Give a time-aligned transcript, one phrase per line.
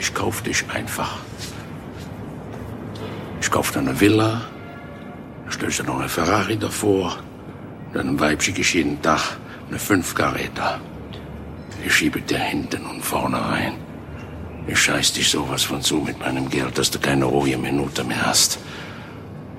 [0.00, 1.18] Ich kauf dich einfach.
[3.42, 4.40] Ich kauf dir eine Villa,
[5.44, 7.18] dann stellst du noch eine Ferrari davor,
[7.92, 9.36] dann Weib schicke ich jeden Tag
[9.68, 10.80] eine Fünfkaräter.
[11.84, 13.74] Ich schiebe dir hinten und vorne rein.
[14.66, 18.24] Ich scheiß dich sowas von zu mit meinem Geld, dass du keine ruhige Minute mehr
[18.24, 18.58] hast.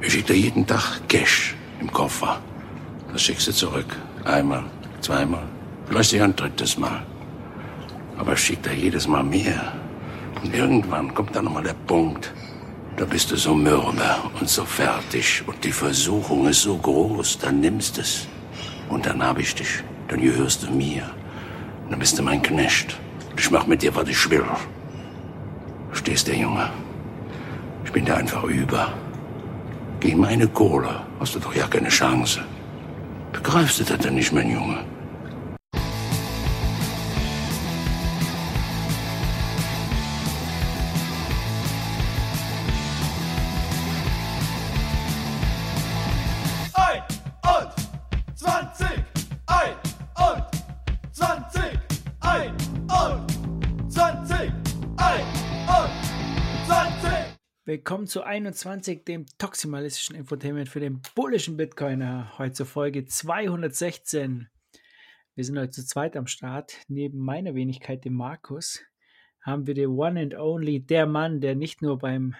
[0.01, 2.41] Ich schick dir jeden Tag Cash im Koffer.
[3.13, 3.95] Das schickst du zurück.
[4.25, 4.63] Einmal,
[5.01, 5.43] zweimal,
[5.87, 7.03] vielleicht ein drittes Mal.
[8.17, 9.80] Aber ich schick dir jedes Mal mehr.
[10.43, 12.33] Und irgendwann kommt dann nochmal der Punkt.
[12.97, 17.59] Da bist du so mürbe und so fertig und die Versuchung ist so groß, dann
[17.59, 18.27] nimmst es.
[18.89, 19.83] Und dann hab ich dich.
[20.07, 21.09] Dann gehörst du mir.
[21.89, 22.97] Dann bist du mein Knecht.
[23.37, 24.43] Ich mach mit dir, was ich will.
[25.89, 26.69] Verstehst du, Junge?
[27.85, 28.93] Ich bin dir einfach über.
[29.99, 32.41] Gegen meine Kohle hast du doch ja keine Chance.
[33.31, 34.79] Begreifst du das denn nicht, mein Junge?
[57.91, 62.31] Willkommen zu 21, dem toximalistischen Infotainment für den bullischen Bitcoiner.
[62.37, 64.47] Heute zur Folge 216.
[65.35, 66.77] Wir sind heute zu zweit am Start.
[66.87, 68.79] Neben meiner Wenigkeit, dem Markus,
[69.41, 72.33] haben wir den One and Only, der Mann, der nicht nur beim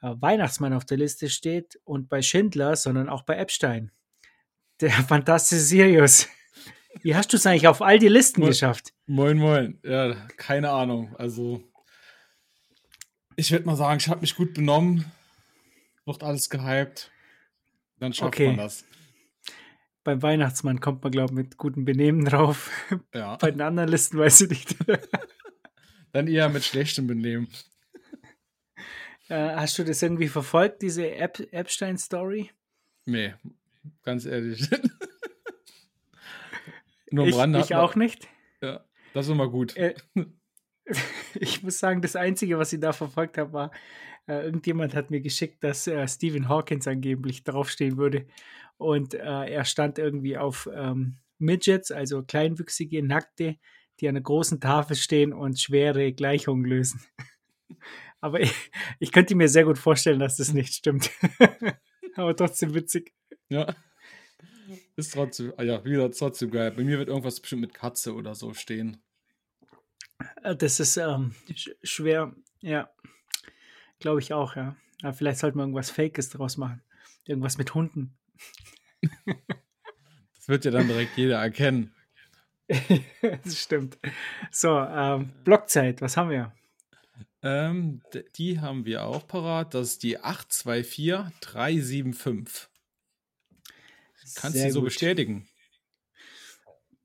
[0.00, 3.90] äh, Weihnachtsmann auf der Liste steht und bei Schindler, sondern auch bei Epstein.
[4.80, 6.28] Der fantastische Sirius.
[7.02, 8.48] Wie hast du es eigentlich auf all die Listen Moin.
[8.48, 8.94] geschafft?
[9.04, 9.78] Moin, moin.
[9.84, 11.14] Ja, keine Ahnung.
[11.16, 11.62] Also,
[13.36, 15.04] ich würde mal sagen, ich habe mich gut benommen.
[16.04, 17.10] Wird alles gehypt.
[17.98, 18.48] Dann schafft Okay.
[18.48, 18.84] man das.
[20.04, 22.70] Beim Weihnachtsmann kommt man, glaube ich, mit gutem Benehmen drauf.
[23.14, 23.36] Ja.
[23.36, 24.76] bei den anderen Listen weiß ich nicht.
[26.12, 27.48] Dann eher mit schlechtem Benehmen.
[29.28, 32.50] Äh, hast du das irgendwie verfolgt, diese Ep Epstein-Story?
[33.06, 33.34] Nee,
[34.02, 34.68] ganz ehrlich.
[37.10, 37.60] Nur am Ich, Rande.
[37.60, 38.28] ich auch nicht.
[38.60, 38.84] Ja,
[39.14, 39.76] das ist immer gut.
[39.76, 39.94] Äh,
[41.34, 43.70] ich muss sagen, das Einzige, was ich da verfolgt habe, war,
[44.26, 48.26] äh, irgendjemand hat mir geschickt, dass äh, Stephen Hawkins angeblich draufstehen würde.
[48.76, 53.56] Und äh, er stand irgendwie auf ähm, Midgets, also kleinwüchsige, nackte,
[54.00, 57.00] die an einer großen Tafel stehen und schwere Gleichungen lösen.
[58.20, 58.52] Aber ich,
[59.00, 61.10] ich könnte mir sehr gut vorstellen, dass das nicht stimmt.
[62.14, 63.12] Aber trotzdem witzig.
[63.48, 63.74] Ja.
[64.96, 66.70] Ist trotzdem, ah ja, wieder trotzdem geil.
[66.70, 69.02] Bei mir wird irgendwas bestimmt mit Katze oder so stehen.
[70.42, 72.90] Äh, Das ist ähm, sch schwer, ja.
[74.00, 74.76] Glaube ich auch, ja.
[75.02, 75.12] ja.
[75.12, 76.82] Vielleicht sollte man irgendwas Fakes draus machen.
[77.24, 78.16] Irgendwas mit Hunden.
[80.34, 81.94] Das wird ja dann direkt jeder erkennen.
[83.44, 83.98] das stimmt.
[84.50, 86.52] So, ähm, Blockzeit, was haben wir?
[87.42, 88.02] Ähm,
[88.36, 89.74] die haben wir auch parat.
[89.74, 92.68] Das ist die 824375.
[94.36, 94.88] Kannst Sehr du so gut.
[94.88, 95.48] bestätigen?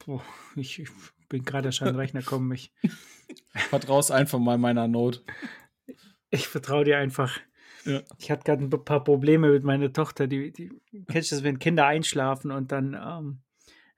[0.06, 0.24] Boah,
[0.56, 0.90] ich, ich
[1.30, 2.52] bin gerade schon an den Rechner gekommen.
[2.54, 2.72] Ich,
[3.70, 5.24] Vertraust einfach mal meiner Not.
[6.30, 7.40] ich vertraue dir einfach.
[7.86, 8.02] Ja.
[8.18, 10.28] Ich hatte gerade ein paar Probleme mit meiner Tochter.
[10.28, 10.72] Die, die
[11.08, 12.94] kennst du das, wenn Kinder einschlafen und dann.
[12.94, 13.40] Ähm,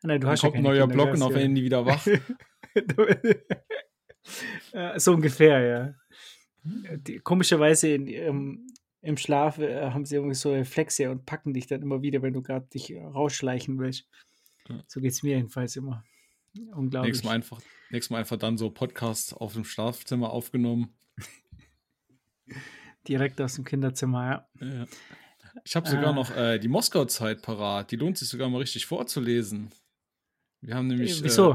[0.03, 1.63] nein, du Dann hast ja kommt ein keine neuer Kinder, Block und auf ja- Handy
[1.63, 2.05] wieder wach.
[4.97, 5.93] So ungefähr, ja.
[6.63, 8.67] Die, komischerweise in, ihrem-
[9.01, 12.33] im Schlaf äh, haben sie irgendwie so Reflexe und packen dich dann immer wieder, wenn
[12.33, 14.07] du gerade dich rausschleichen willst.
[14.67, 14.83] Ja.
[14.87, 16.03] So geht es mir jedenfalls immer.
[16.75, 17.11] Unglaublich.
[17.13, 17.61] nächstes, Mal einfach,
[17.91, 20.93] nächstes Mal einfach dann so Podcast auf dem Schlafzimmer aufgenommen.
[23.07, 24.67] Direkt aus dem Kinderzimmer, ja.
[24.67, 24.85] Ja.
[25.65, 26.13] Ich habe sogar Ah.
[26.13, 27.91] noch äh, die Moskau-Zeit parat.
[27.91, 29.71] Die lohnt sich sogar mal richtig vorzulesen.
[30.61, 31.19] Wir haben nämlich.
[31.19, 31.53] Äh, Wieso?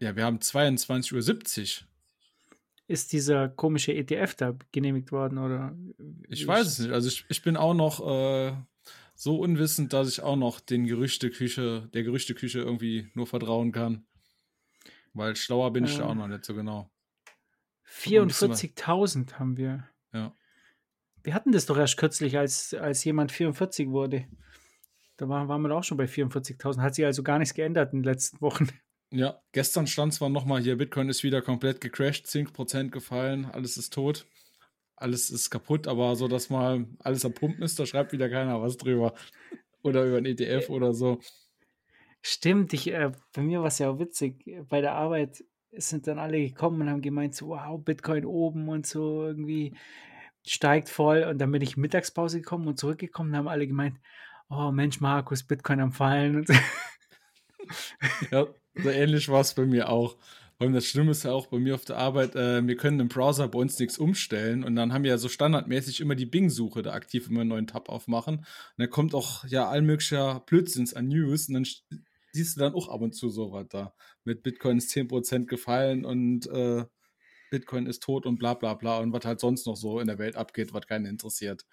[0.00, 1.88] Äh, ja, wir haben 22.70 Uhr.
[2.86, 5.76] Ist dieser komische ETF da genehmigt worden oder?
[6.28, 6.90] Ich weiß es nicht.
[6.92, 8.54] Also ich, ich bin auch noch äh,
[9.14, 14.06] so unwissend, dass ich auch noch den Gerüchteküche, der Gerüchteküche irgendwie nur vertrauen kann.
[15.14, 16.06] Weil schlauer bin ich da Äh.
[16.06, 16.90] auch noch nicht so genau.
[17.86, 19.88] 44.000 haben wir.
[20.12, 20.34] Ja.
[21.22, 24.26] Wir hatten das doch erst kürzlich, als, als jemand 44 wurde.
[25.16, 26.80] Da waren, waren wir auch schon bei 44.000.
[26.80, 28.68] Hat sich also gar nichts geändert in den letzten Wochen.
[29.10, 33.94] Ja, gestern stand zwar nochmal hier, Bitcoin ist wieder komplett gecrashed, 10% gefallen, alles ist
[33.94, 34.26] tot,
[34.96, 38.60] alles ist kaputt, aber so, dass mal alles am Pumpen ist, da schreibt wieder keiner
[38.60, 39.14] was drüber.
[39.82, 41.20] Oder über ein ETF oder so.
[42.22, 44.44] Stimmt, ich, äh, bei mir war es ja auch witzig.
[44.68, 48.86] Bei der Arbeit sind dann alle gekommen und haben gemeint, so, wow, Bitcoin oben und
[48.86, 49.74] so irgendwie
[50.46, 51.24] steigt voll.
[51.24, 53.98] Und dann bin ich Mittagspause gekommen und zurückgekommen und haben alle gemeint,
[54.50, 56.36] oh Mensch, Markus, Bitcoin am Fallen.
[56.36, 56.54] Und so.
[58.30, 60.16] Ja, so ähnlich war es bei mir auch.
[60.58, 63.08] Allem das Schlimme ist ja auch bei mir auf der Arbeit, äh, wir können im
[63.08, 66.82] Browser bei uns nichts umstellen und dann haben wir ja so standardmäßig immer die Bing-Suche
[66.82, 68.38] da aktiv, wir einen neuen Tab aufmachen.
[68.38, 71.66] Und dann kommt auch ja all möglicher Blödsinns an News und dann
[72.38, 73.94] siehst du dann auch ab und zu sowas da.
[74.24, 76.84] Mit Bitcoin ist 10% gefallen und äh,
[77.50, 80.18] Bitcoin ist tot und bla bla bla und was halt sonst noch so in der
[80.18, 81.64] Welt abgeht, was keinen interessiert.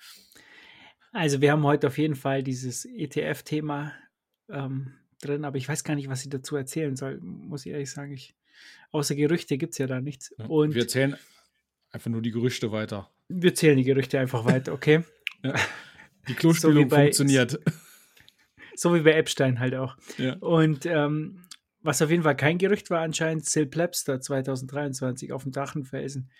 [1.11, 3.93] Also wir haben heute auf jeden Fall dieses ETF-Thema
[4.49, 7.91] ähm, drin, aber ich weiß gar nicht, was ich dazu erzählen soll, muss ich ehrlich
[7.91, 8.11] sagen.
[8.11, 8.35] Ich
[8.91, 10.33] Außer Gerüchte gibt es ja da nichts.
[10.37, 11.17] Ja, und wir erzählen
[11.91, 13.09] einfach nur die Gerüchte weiter.
[13.27, 15.03] Wir zählen die Gerüchte einfach weiter, okay?
[15.43, 15.53] ja.
[16.27, 17.59] Die Klospülung so funktioniert.
[18.75, 19.97] So wie bei Epstein halt auch.
[20.17, 20.35] Ja.
[20.35, 21.41] Und ähm,
[21.81, 26.31] was auf jeden Fall kein Gerücht war, anscheinend Sil Plebster 2023 auf dem Dachenfelsen.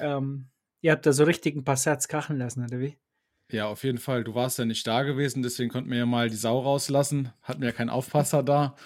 [0.00, 0.48] Ähm,
[0.82, 2.96] ihr habt da so richtig ein paar Satz kachen lassen, oder wie?
[3.50, 4.24] Ja, auf jeden Fall.
[4.24, 7.32] Du warst ja nicht da gewesen, deswegen konnten wir ja mal die Sau rauslassen.
[7.42, 8.76] Hatten wir ja keinen Aufpasser da.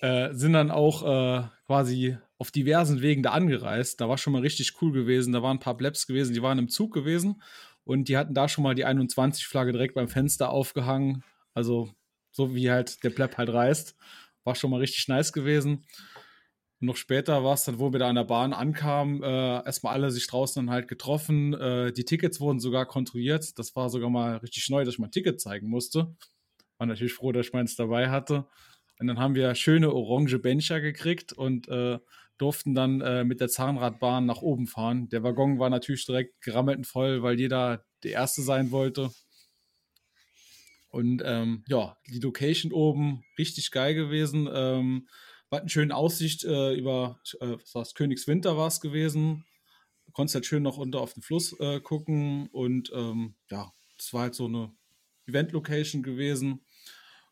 [0.00, 4.00] Äh, sind dann auch äh, quasi auf diversen Wegen da angereist.
[4.00, 5.32] Da war schon mal richtig cool gewesen.
[5.32, 7.42] Da waren ein paar Blebs gewesen, die waren im Zug gewesen
[7.84, 11.22] und die hatten da schon mal die 21-Flagge direkt beim Fenster aufgehangen.
[11.54, 11.92] Also
[12.32, 13.96] so wie halt der Pleb halt reist.
[14.44, 15.84] War schon mal richtig nice gewesen.
[16.80, 19.94] Und noch später war es dann, wo wir da an der Bahn ankamen, äh, erstmal
[19.94, 21.52] alle sich draußen dann halt getroffen.
[21.54, 23.58] Äh, die Tickets wurden sogar kontrolliert.
[23.58, 26.14] Das war sogar mal richtig neu, dass ich mein Ticket zeigen musste.
[26.78, 28.46] War natürlich froh, dass ich meins dabei hatte.
[28.98, 31.98] Und dann haben wir schöne orange Bencher gekriegt und äh,
[32.38, 35.08] durften dann äh, mit der Zahnradbahn nach oben fahren.
[35.10, 39.10] Der Waggon war natürlich direkt gerammelt voll, weil jeder der Erste sein wollte.
[40.90, 44.48] Und ähm, ja, die Location oben richtig geil gewesen.
[44.52, 45.08] Ähm,
[45.48, 49.44] war eine schöne Aussicht äh, über, äh, was war's, Königswinter war es gewesen.
[50.06, 54.12] Du konntest halt schön noch unter auf den Fluss äh, gucken und ähm, ja, es
[54.12, 54.72] war halt so eine
[55.26, 56.60] Event-Location gewesen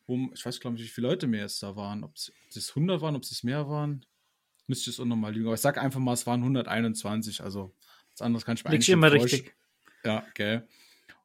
[0.08, 2.02] wo, ich weiß glaube nicht, wie viele Leute mehr jetzt da waren.
[2.02, 2.32] Ob es
[2.70, 4.04] 100 waren, ob es mehr waren.
[4.66, 5.46] Müsste ich es auch nochmal lügen.
[5.46, 7.42] Aber ich sage einfach mal, es waren 121.
[7.42, 7.74] Also,
[8.12, 9.54] was anderes kann ich mir Liegt eigentlich immer richtig.
[10.04, 10.66] Ja, gell.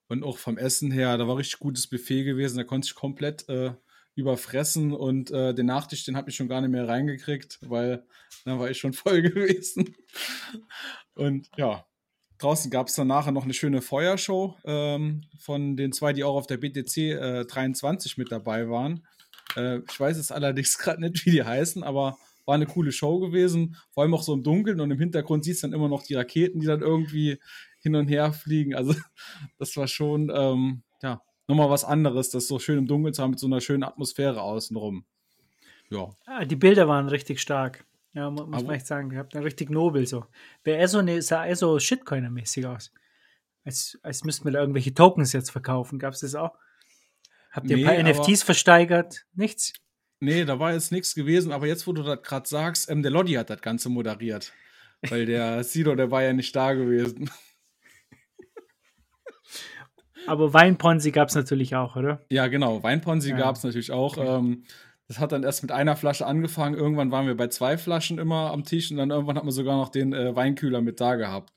[0.08, 2.58] Und auch vom Essen her, da war richtig gutes Buffet gewesen.
[2.58, 3.74] Da konnte ich komplett äh,
[4.16, 8.06] überfressen und äh, den Nachtisch, den habe ich schon gar nicht mehr reingekriegt, weil
[8.46, 9.96] dann war ich schon voll gewesen.
[11.16, 11.86] Und ja,
[12.38, 16.36] Draußen gab es dann nachher noch eine schöne Feuershow ähm, von den zwei, die auch
[16.36, 19.08] auf der BTC äh, 23 mit dabei waren.
[19.56, 23.20] Äh, ich weiß es allerdings gerade nicht, wie die heißen, aber war eine coole Show
[23.20, 23.78] gewesen.
[23.92, 26.16] Vor allem auch so im Dunkeln und im Hintergrund siehst du dann immer noch die
[26.16, 27.40] Raketen, die dann irgendwie
[27.83, 28.74] hin und her fliegen.
[28.74, 28.95] Also,
[29.59, 33.31] das war schon, ähm, ja, nochmal was anderes, das so schön im Dunkeln zu haben
[33.31, 35.06] mit so einer schönen Atmosphäre außenrum.
[35.89, 36.09] Ja.
[36.25, 37.85] Ah, die Bilder waren richtig stark.
[38.13, 40.25] Ja, muss Aber, man echt sagen, ihr habt einen richtig nobel so.
[40.63, 42.91] Wäre eher so eine, sah eher so Shitcoiner-mäßig aus.
[43.65, 46.00] Als, als müssten wir da irgendwelche Tokens jetzt verkaufen.
[46.00, 46.57] Gab es das auch?
[47.51, 49.25] Habt ihr nee, ein paar NFTs versteigert?
[49.33, 49.74] Nichts?
[50.19, 53.12] Nee, da war jetzt nichts gewesen, aber jetzt, wo du das gerade sagst, ähm, der
[53.12, 54.53] Lodi hat das Ganze moderiert.
[55.01, 57.30] Weil der Sido, der war ja nicht da gewesen.
[60.25, 62.22] Aber Weinponzi gab es natürlich auch, oder?
[62.30, 62.81] Ja, genau.
[62.81, 63.38] Weinponzi ja.
[63.38, 64.18] gab es natürlich auch.
[64.18, 64.28] Okay.
[64.28, 64.63] Ähm,
[65.07, 66.75] das hat dann erst mit einer Flasche angefangen.
[66.75, 69.78] Irgendwann waren wir bei zwei Flaschen immer am Tisch und dann irgendwann hat man sogar
[69.78, 71.51] noch den äh, Weinkühler mit da gehabt.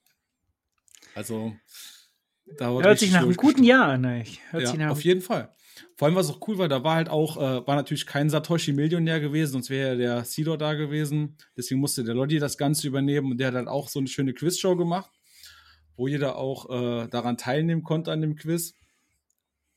[1.15, 1.55] Also,
[2.59, 4.25] da Hört sich nach einem guten Jahr an, ne?
[4.51, 5.53] Hört ja, sich nach auf jeden Fall.
[5.97, 9.21] Vor allem, was auch cool war, da war halt auch, äh, war natürlich kein Satoshi-Millionär
[9.21, 11.37] gewesen, sonst wäre ja der Sidor da gewesen.
[11.57, 14.35] Deswegen musste der Lodi das Ganze übernehmen und der hat halt auch so eine schöne
[14.35, 15.11] Quizshow gemacht,
[15.97, 18.75] wo jeder auch äh, daran teilnehmen konnte an dem Quiz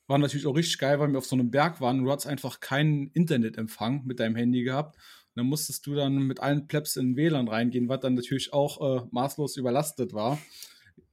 [0.09, 2.27] war natürlich auch richtig geil, weil wir auf so einem Berg waren und du hattest
[2.27, 4.95] einfach keinen Internetempfang mit deinem Handy gehabt.
[4.95, 9.03] Und dann musstest du dann mit allen Plebs in WLAN reingehen, was dann natürlich auch
[9.03, 10.39] äh, maßlos überlastet war.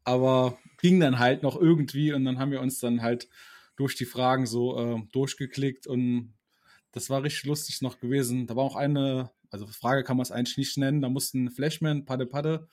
[0.03, 3.29] Aber ging dann halt noch irgendwie und dann haben wir uns dann halt
[3.77, 6.33] durch die Fragen so äh, durchgeklickt und
[6.93, 8.47] das war richtig lustig noch gewesen.
[8.47, 12.07] Da war auch eine, also Frage kann man es eigentlich nicht nennen, da mussten Flashman,
[12.07, 12.67] Padde Padde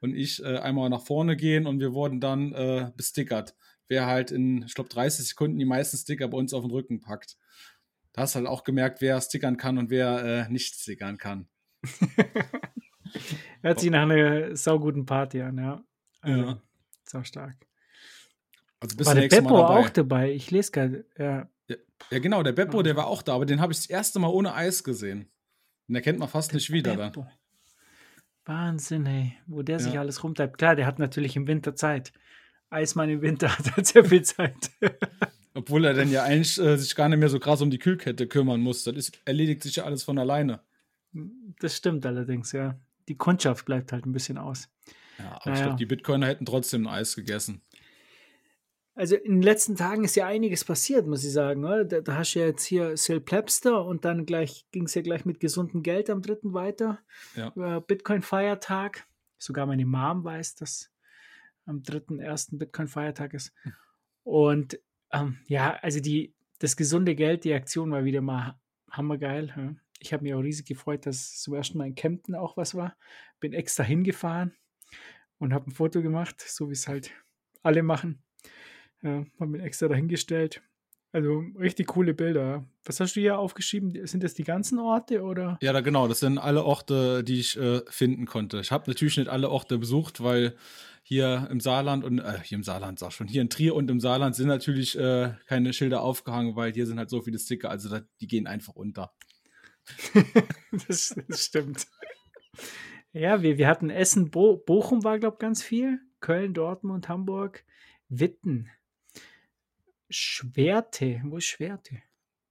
[0.00, 3.54] und ich äh, einmal nach vorne gehen und wir wurden dann äh, bestickert
[3.90, 7.00] wer halt in, ich glaube, 30 Sekunden die meisten Sticker bei uns auf den Rücken
[7.00, 7.36] packt.
[8.12, 11.48] Da hast halt auch gemerkt, wer stickern kann und wer äh, nicht stickern kann.
[13.62, 15.84] Hört sich nach einer sauguten Party an, ja.
[16.20, 16.62] Also, ja.
[17.04, 17.56] Sau stark.
[18.78, 19.80] Also bis war der Beppo dabei.
[19.80, 20.32] auch dabei?
[20.32, 21.04] Ich lese gerade.
[21.18, 21.48] Ja.
[21.68, 21.76] ja.
[22.10, 24.28] Ja, genau, der Beppo, der war auch da, aber den habe ich das erste Mal
[24.28, 25.30] ohne Eis gesehen.
[25.88, 27.22] Den erkennt man fast der nicht wieder Beppo.
[27.22, 27.32] dann.
[28.44, 29.82] Wahnsinn, ey, wo der ja.
[29.82, 30.58] sich alles rumtreibt.
[30.58, 32.12] Klar, der hat natürlich im Winter Zeit.
[32.70, 34.70] Eismann im Winter hat halt sehr viel Zeit.
[35.54, 38.28] Obwohl er dann ja eigentlich äh, sich gar nicht mehr so krass um die Kühlkette
[38.28, 38.84] kümmern muss.
[38.84, 40.60] Das ist, erledigt sich ja alles von alleine.
[41.58, 42.78] Das stimmt allerdings, ja.
[43.08, 44.68] Die Kundschaft bleibt halt ein bisschen aus.
[45.18, 45.54] Ja, aber naja.
[45.54, 47.62] ich glaube, die Bitcoiner hätten trotzdem ein Eis gegessen.
[49.00, 51.64] Also in den letzten Tagen ist ja einiges passiert, muss ich sagen.
[51.64, 51.86] Oder?
[51.86, 55.00] Da, da hast du ja jetzt hier Sil Plebster und dann gleich ging es ja
[55.00, 57.00] gleich mit gesundem Geld am dritten weiter.
[57.34, 57.80] Ja.
[57.80, 59.06] Bitcoin-Feiertag.
[59.38, 60.90] Sogar meine Mom weiß, dass
[61.64, 63.54] am dritten ersten Bitcoin-Feiertag ist.
[64.22, 64.78] Und
[65.12, 69.54] ähm, ja, also die, das gesunde Geld, die Aktion war wieder mal hammergeil.
[69.56, 69.74] Ja.
[69.98, 72.94] Ich habe mich auch riesig gefreut, dass zum ersten Mal in Kempten auch was war.
[73.40, 74.52] Bin extra hingefahren
[75.38, 77.12] und habe ein Foto gemacht, so wie es halt
[77.62, 78.22] alle machen.
[79.02, 80.62] Ja, habe mich extra dahingestellt.
[81.12, 82.64] Also richtig coole Bilder.
[82.84, 84.06] Was hast du hier aufgeschrieben?
[84.06, 85.58] Sind das die ganzen Orte oder?
[85.60, 86.06] Ja, da, genau.
[86.06, 88.60] Das sind alle Orte, die ich äh, finden konnte.
[88.60, 90.54] Ich habe natürlich nicht alle Orte besucht, weil
[91.02, 93.98] hier im Saarland und äh, hier im Saarland sag schon, hier in Trier und im
[93.98, 97.88] Saarland sind natürlich äh, keine Schilder aufgehangen, weil hier sind halt so viele Sticker, also
[97.88, 99.12] da, die gehen einfach unter.
[100.86, 101.88] das, das, stimmt.
[103.12, 105.98] Ja, wir, wir hatten Essen, Bo Bochum war, glaube ich, ganz viel.
[106.20, 107.64] Köln, Dortmund, Hamburg,
[108.08, 108.70] Witten.
[110.10, 111.20] Schwerte.
[111.24, 112.02] Wo ist Schwerte?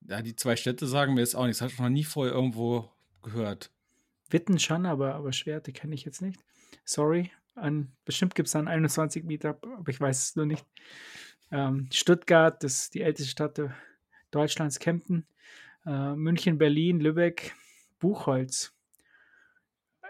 [0.01, 1.59] Ja, die zwei Städte sagen mir jetzt auch nichts.
[1.59, 2.89] Das habe ich noch nie vorher irgendwo
[3.21, 3.71] gehört.
[4.29, 6.39] Witten schon, aber, aber Schwerte kenne ich jetzt nicht.
[6.85, 7.31] Sorry.
[7.55, 10.65] An, bestimmt gibt es dann 21 Meetup, aber ich weiß es nur nicht.
[11.51, 13.61] Ähm, Stuttgart, das ist die älteste Stadt
[14.31, 15.25] Deutschlands, Kempten.
[15.85, 17.55] Äh, München, Berlin, Lübeck,
[17.99, 18.73] Buchholz.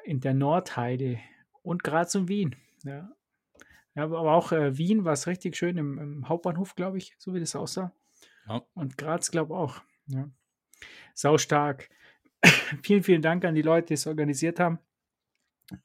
[0.03, 1.19] In der Nordheide
[1.63, 2.55] und Graz und Wien.
[2.83, 3.11] Ja,
[3.96, 7.34] ja, aber auch äh, Wien war es richtig schön im, im Hauptbahnhof, glaube ich, so
[7.34, 7.93] wie das aussah.
[8.48, 8.63] Ja.
[8.74, 9.81] Und Graz, glaube ich, auch.
[10.08, 10.29] Ja.
[11.13, 11.89] Sau stark.
[12.84, 14.79] vielen, vielen Dank an die Leute, die es organisiert haben.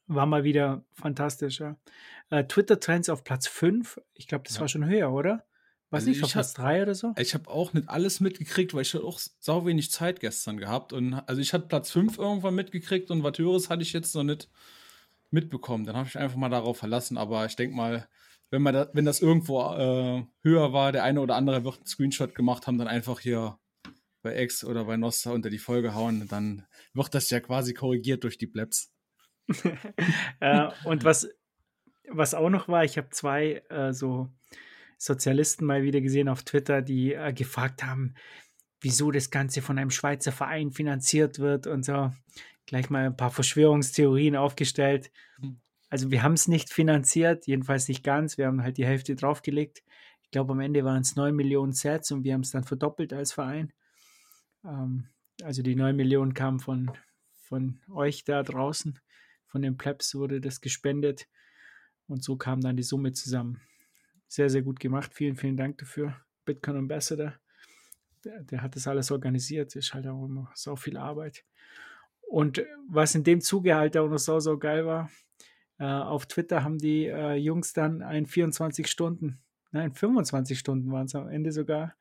[0.07, 1.61] War mal wieder fantastisch.
[1.61, 1.77] Ja.
[2.31, 4.01] Äh, Twitter-Trends auf Platz 5.
[4.15, 4.61] Ich glaube, das ja.
[4.61, 5.45] war schon höher, oder?
[5.91, 7.15] Was also nicht, auf Platz 3 oder so?
[7.19, 10.93] Ich habe auch nicht alles mitgekriegt, weil ich hatte auch sau wenig Zeit gestern gehabt.
[10.93, 14.25] Und also ich hatte Platz 5 irgendwann mitgekriegt und was Höheres hatte ich jetzt noch
[14.25, 14.49] nicht
[15.35, 15.85] mitbekommen.
[15.85, 17.19] Dann habe ich einfach mal darauf verlassen.
[17.19, 18.09] Aber ich denke mal,
[18.50, 21.87] wenn, man da, wenn das irgendwo äh, höher war, der eine oder andere wird einen
[21.87, 23.59] Screenshot gemacht haben, dann einfach hier
[24.23, 26.26] bei X oder bei Nostra unter die Folge hauen.
[26.29, 28.95] Dann wird das ja quasi korrigiert durch die Blebs.
[30.41, 31.29] äh, und was,
[32.09, 34.33] was auch noch war, ich habe zwei äh, so
[34.97, 38.14] Sozialisten mal wieder gesehen auf Twitter, die äh, gefragt haben,
[38.85, 42.12] wieso das Ganze von einem Schweizer Verein finanziert wird und so
[42.67, 45.11] gleich mal ein paar Verschwörungstheorien aufgestellt.
[45.41, 45.61] Hm.
[45.88, 48.37] Also wir haben es nicht finanziert, jedenfalls nicht ganz.
[48.37, 49.83] Wir haben halt die Hälfte draufgelegt.
[50.23, 53.12] Ich glaube, am Ende waren es 9 Millionen Sets und wir haben es dann verdoppelt
[53.12, 53.73] als Verein.
[54.64, 55.09] Ähm,
[55.43, 56.91] also die 9 Millionen kamen von,
[57.43, 58.99] von euch da draußen.
[59.47, 61.29] Von den Plebs wurde das gespendet.
[62.07, 63.61] Und so kam dann die Summe zusammen.
[64.29, 65.14] Sehr, sehr gut gemacht.
[65.14, 66.17] Vielen, vielen Dank dafür.
[66.45, 67.35] Bitcoin Ambassador.
[68.25, 69.76] Der, der hat das alles organisiert.
[69.76, 71.45] Ist halt auch immer so viel Arbeit.
[72.28, 75.11] Und was in dem Zuge halt auch noch so, so geil war,
[75.78, 79.40] äh, auf Twitter haben die äh, Jungs dann ein 24 Stunden,
[79.73, 81.95] nein, 25 Stunden waren es am Ende sogar,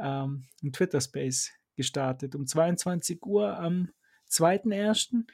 [0.00, 2.34] ähm, ein Twitter-Space gestartet.
[2.34, 3.90] Um 22 Uhr am
[4.30, 5.24] 2.1.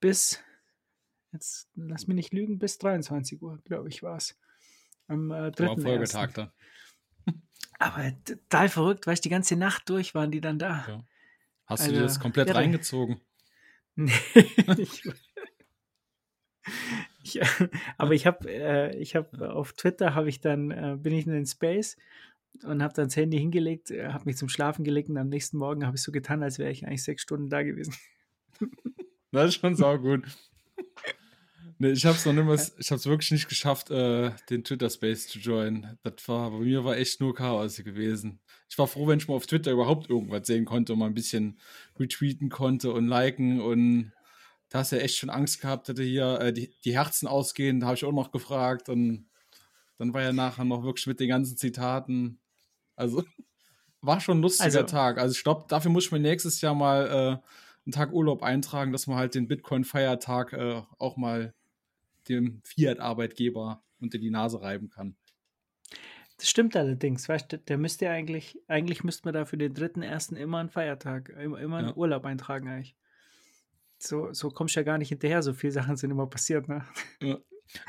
[0.00, 0.42] bis,
[1.32, 4.38] jetzt lass mich nicht lügen, bis 23 Uhr, glaube ich, war es.
[5.06, 5.66] Am äh, 3.
[5.66, 6.50] War Folgetag dann.
[7.78, 10.84] Aber total verrückt, weißt du, die ganze Nacht durch waren die dann da.
[10.88, 11.04] Ja.
[11.66, 13.20] Hast also, du dir das komplett ja, reingezogen?
[13.98, 14.12] Nee.
[14.76, 15.04] ich,
[17.22, 17.40] ich,
[17.96, 21.32] aber ich habe äh, ich habe auf Twitter habe ich dann äh, bin ich in
[21.32, 21.96] den Space
[22.62, 25.56] und habe dann das Handy hingelegt, äh, habe mich zum Schlafen gelegt und am nächsten
[25.56, 27.94] Morgen habe ich so getan, als wäre ich eigentlich sechs Stunden da gewesen.
[29.32, 30.24] Das ist schon saugut.
[31.78, 32.44] Nee, ich habe es noch mehr,
[32.78, 35.98] ich habe es wirklich nicht geschafft, äh, den Twitter Space zu joinen.
[36.02, 38.40] Das war bei mir war echt nur Chaos gewesen.
[38.68, 41.14] Ich war froh, wenn ich mal auf Twitter überhaupt irgendwas sehen konnte und mal ein
[41.14, 41.58] bisschen
[41.98, 44.12] retweeten konnte und liken und
[44.68, 47.80] da hast du ja echt schon Angst gehabt, hätte hier äh, die, die Herzen ausgehen,
[47.80, 49.28] da habe ich auch noch gefragt und
[49.98, 52.40] dann war ja nachher noch wirklich mit den ganzen Zitaten.
[52.96, 53.24] Also
[54.00, 55.18] war schon ein lustiger also, Tag.
[55.18, 57.48] Also ich glaube, dafür muss ich mir nächstes Jahr mal äh,
[57.86, 61.54] einen Tag Urlaub eintragen, dass man halt den Bitcoin-Feiertag äh, auch mal
[62.28, 65.16] dem Fiat-Arbeitgeber unter die Nase reiben kann.
[66.38, 70.02] Das stimmt allerdings, weißt du, der müsste eigentlich, eigentlich müsste man da für den dritten
[70.02, 71.96] ersten immer einen Feiertag, immer, immer einen ja.
[71.96, 72.94] Urlaub eintragen eigentlich.
[73.98, 76.84] So, so kommst du ja gar nicht hinterher, so viele Sachen sind immer passiert, ne?
[77.22, 77.38] Ja.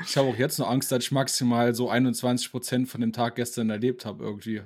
[0.04, 3.36] Ich habe auch jetzt noch Angst, dass ich maximal so 21 Prozent von dem Tag
[3.36, 4.62] gestern erlebt habe, irgendwie.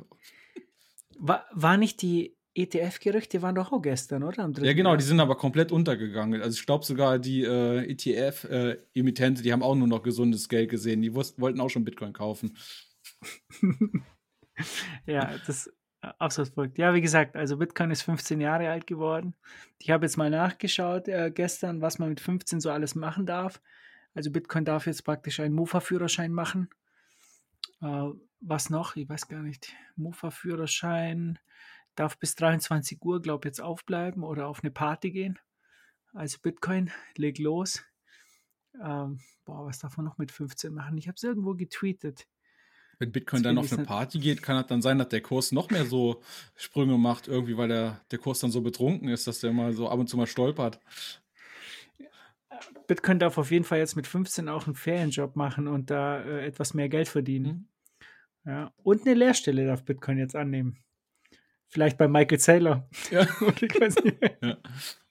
[1.19, 4.51] War, war nicht die ETF-Gerüchte, waren doch auch gestern, oder?
[4.63, 4.97] ja, genau, Jahr.
[4.99, 6.43] die sind aber komplett untergegangen.
[6.43, 10.71] Also ich glaube sogar die äh, ETF-Emittente, äh, die haben auch nur noch gesundes Geld
[10.71, 11.01] gesehen.
[11.01, 12.57] Die wollten auch schon Bitcoin kaufen.
[15.07, 15.73] ja, das ist
[16.19, 16.79] absolut verrückt.
[16.79, 19.35] Ja, wie gesagt, also Bitcoin ist 15 Jahre alt geworden.
[19.79, 23.63] Ich habe jetzt mal nachgeschaut äh, gestern, was man mit 15 so alles machen darf.
[24.15, 26.69] Also Bitcoin darf jetzt praktisch einen Mofa-Führerschein machen.
[27.81, 28.09] Äh,
[28.41, 28.97] was noch?
[28.97, 29.73] Ich weiß gar nicht.
[29.97, 31.39] Mofa-Führerschein
[31.95, 35.39] darf bis 23 Uhr, glaube ich, jetzt aufbleiben oder auf eine Party gehen.
[36.13, 37.83] Also Bitcoin, leg los.
[38.83, 40.97] Ähm, boah, was darf man noch mit 15 machen?
[40.99, 42.27] Ich habe es irgendwo getweetet.
[42.99, 45.71] Wenn Bitcoin dann auf eine Party geht, kann es dann sein, dass der Kurs noch
[45.71, 46.23] mehr so
[46.55, 49.89] Sprünge macht, irgendwie, weil der, der Kurs dann so betrunken ist, dass der mal so
[49.89, 50.79] ab und zu mal stolpert.
[52.87, 56.47] Bitcoin darf auf jeden Fall jetzt mit 15 auch einen Ferienjob machen und da äh,
[56.47, 57.69] etwas mehr Geld verdienen.
[58.45, 58.51] Mhm.
[58.51, 58.73] Ja.
[58.83, 60.79] Und eine Lehrstelle darf Bitcoin jetzt annehmen.
[61.73, 62.87] Vielleicht bei Michael Saylor.
[63.11, 63.27] Ja.
[64.43, 64.59] ja.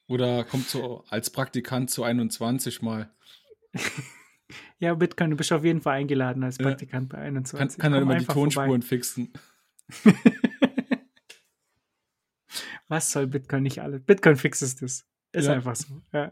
[0.06, 3.10] Oder kommt so als Praktikant zu 21 mal.
[4.78, 7.18] ja, Bitcoin, du bist auf jeden Fall eingeladen als Praktikant ja.
[7.18, 7.80] bei 21.
[7.80, 8.86] Kann, kann dann immer die Tonspuren vorbei.
[8.86, 9.34] fixen.
[12.88, 14.04] Was soll Bitcoin nicht alles?
[14.04, 15.08] Bitcoin fixt es das.
[15.32, 15.54] Ist ja.
[15.54, 16.04] einfach so.
[16.14, 16.32] Ja.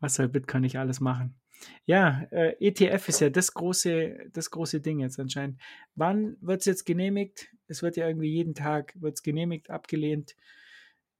[0.00, 1.38] Was soll Bitcoin nicht alles machen?
[1.84, 5.60] Ja, äh, ETF ist ja das große, das große Ding jetzt anscheinend.
[5.94, 7.48] Wann wird es jetzt genehmigt?
[7.68, 10.36] Es wird ja irgendwie jeden Tag wird's genehmigt, abgelehnt.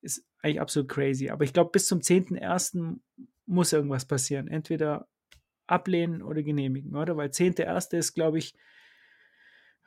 [0.01, 1.31] Ist eigentlich absolut crazy.
[1.31, 2.99] Aber ich glaube, bis zum 10.01.
[3.47, 4.49] muss irgendwas passieren.
[4.49, 5.09] Entweder
[5.67, 7.17] ablehnen oder genehmigen, oder?
[7.17, 7.97] Weil 10.01.
[7.97, 8.55] ist, glaube ich,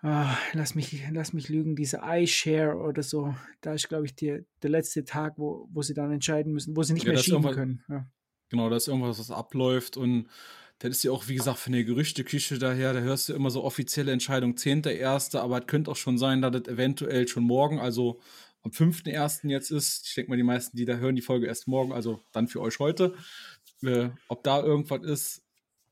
[0.03, 3.35] oh, lass, mich, lass mich lügen, diese iShare oder so.
[3.61, 6.83] Da ist, glaube ich, die, der letzte Tag, wo, wo sie dann entscheiden müssen, wo
[6.83, 7.83] sie nicht ja, mehr schieben können.
[7.89, 8.09] Ja.
[8.49, 10.27] Genau, da ist irgendwas, was abläuft und
[10.79, 13.63] das ist ja auch, wie gesagt, von der Gerüchteküche daher, da hörst du immer so
[13.63, 18.19] offizielle Entscheidung, 10.1., aber es könnte auch schon sein, dass das eventuell schon morgen, also
[18.61, 19.47] am 5.1.
[19.49, 20.07] jetzt ist.
[20.07, 22.61] Ich denke mal, die meisten, die da hören, die Folge erst morgen, also dann für
[22.61, 23.15] euch heute.
[23.83, 25.43] Äh, ob da irgendwas ist,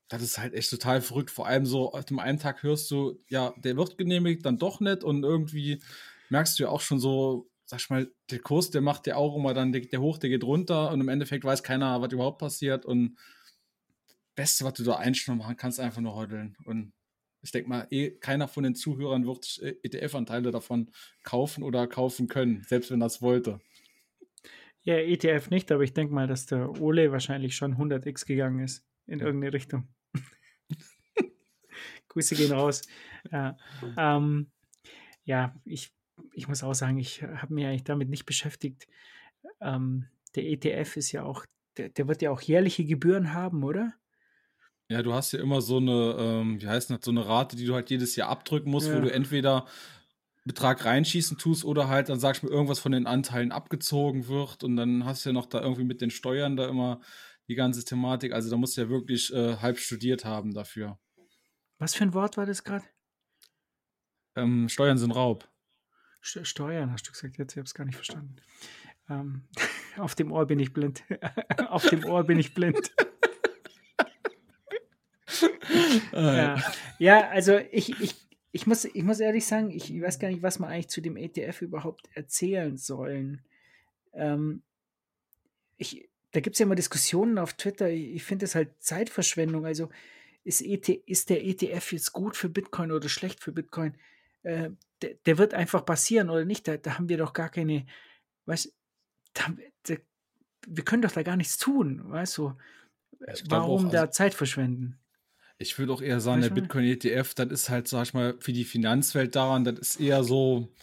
[0.10, 1.32] das ist halt echt total verrückt.
[1.32, 4.80] Vor allem so, auf dem einen Tag hörst du, ja, der wird genehmigt, dann doch
[4.80, 5.82] nicht und irgendwie
[6.30, 9.36] merkst du ja auch schon so, sag ich mal, der Kurs, der macht ja auch
[9.36, 12.40] immer dann, der, der hoch, der geht runter und im Endeffekt weiß keiner, was überhaupt
[12.40, 13.18] passiert und
[14.36, 16.58] Beste, was du da einstellen machen kannst, einfach nur heudeln.
[16.66, 16.94] Und
[17.42, 20.90] ich denke mal, eh, keiner von den Zuhörern wird äh, ETF-Anteile davon
[21.24, 23.60] kaufen oder kaufen können, selbst wenn das wollte.
[24.82, 28.86] Ja, ETF nicht, aber ich denke mal, dass der Ole wahrscheinlich schon 100x gegangen ist
[29.08, 29.88] in irgendeine Richtung.
[32.10, 32.82] Grüße gehen raus.
[33.32, 33.58] Ja,
[33.98, 34.52] ähm,
[35.24, 35.94] ja ich
[36.34, 38.88] ich muss auch sagen, ich habe mich eigentlich damit nicht beschäftigt.
[39.62, 41.46] Ähm, der ETF ist ja auch,
[41.78, 43.94] der, der, wird ja auch jährliche Gebühren haben, oder?
[44.90, 47.66] Ja, du hast ja immer so eine, ähm, wie heißt das, so eine Rate, die
[47.66, 48.98] du halt jedes Jahr abdrücken musst, ja.
[48.98, 49.66] wo du entweder
[50.46, 54.64] Betrag reinschießen tust oder halt dann sagst du mir irgendwas von den Anteilen abgezogen wird
[54.64, 57.00] und dann hast du ja noch da irgendwie mit den Steuern da immer
[57.48, 58.34] die ganze Thematik.
[58.34, 61.00] Also da musst du ja wirklich äh, halb studiert haben dafür.
[61.80, 62.86] Was für ein Wort war das gerade?
[64.36, 65.48] Ähm, Steuern sind Raub.
[66.24, 68.38] Steuern, hast du gesagt, jetzt habe ich es gar nicht verstanden.
[69.10, 69.44] Ähm,
[69.98, 71.04] auf dem Ohr bin ich blind.
[71.68, 72.96] auf dem Ohr bin ich blind.
[76.14, 76.62] ja.
[77.00, 78.16] ja, also ich, ich,
[78.52, 81.18] ich, muss, ich muss ehrlich sagen, ich weiß gar nicht, was man eigentlich zu dem
[81.18, 83.42] ETF überhaupt erzählen sollen.
[84.14, 84.64] Ähm,
[85.78, 87.90] ich, da gibt es ja immer Diskussionen auf Twitter.
[87.90, 89.66] Ich finde das halt Zeitverschwendung.
[89.66, 89.90] Also
[90.44, 93.96] ist, ET, ist der ETF jetzt gut für Bitcoin oder schlecht für Bitcoin?
[94.44, 94.72] Äh,
[95.04, 96.68] der, der, wird einfach passieren oder nicht.
[96.68, 97.86] Da, da haben wir doch gar keine,
[98.46, 98.74] weißt
[99.34, 99.46] da,
[99.84, 99.96] da,
[100.68, 102.54] wir können doch da gar nichts tun, weißt du?
[103.46, 105.00] Warum auch, da also, Zeit verschwenden?
[105.58, 108.54] Ich würde auch eher sagen, weißt der Bitcoin-ETF, das ist halt, sag ich mal, für
[108.54, 110.74] die Finanzwelt daran, das ist eher so,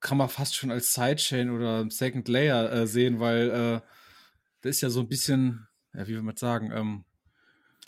[0.00, 3.80] kann man fast schon als Sidechain oder Second Layer äh, sehen, weil äh,
[4.62, 7.04] das ist ja so ein bisschen, ja, wie will man sagen, ähm,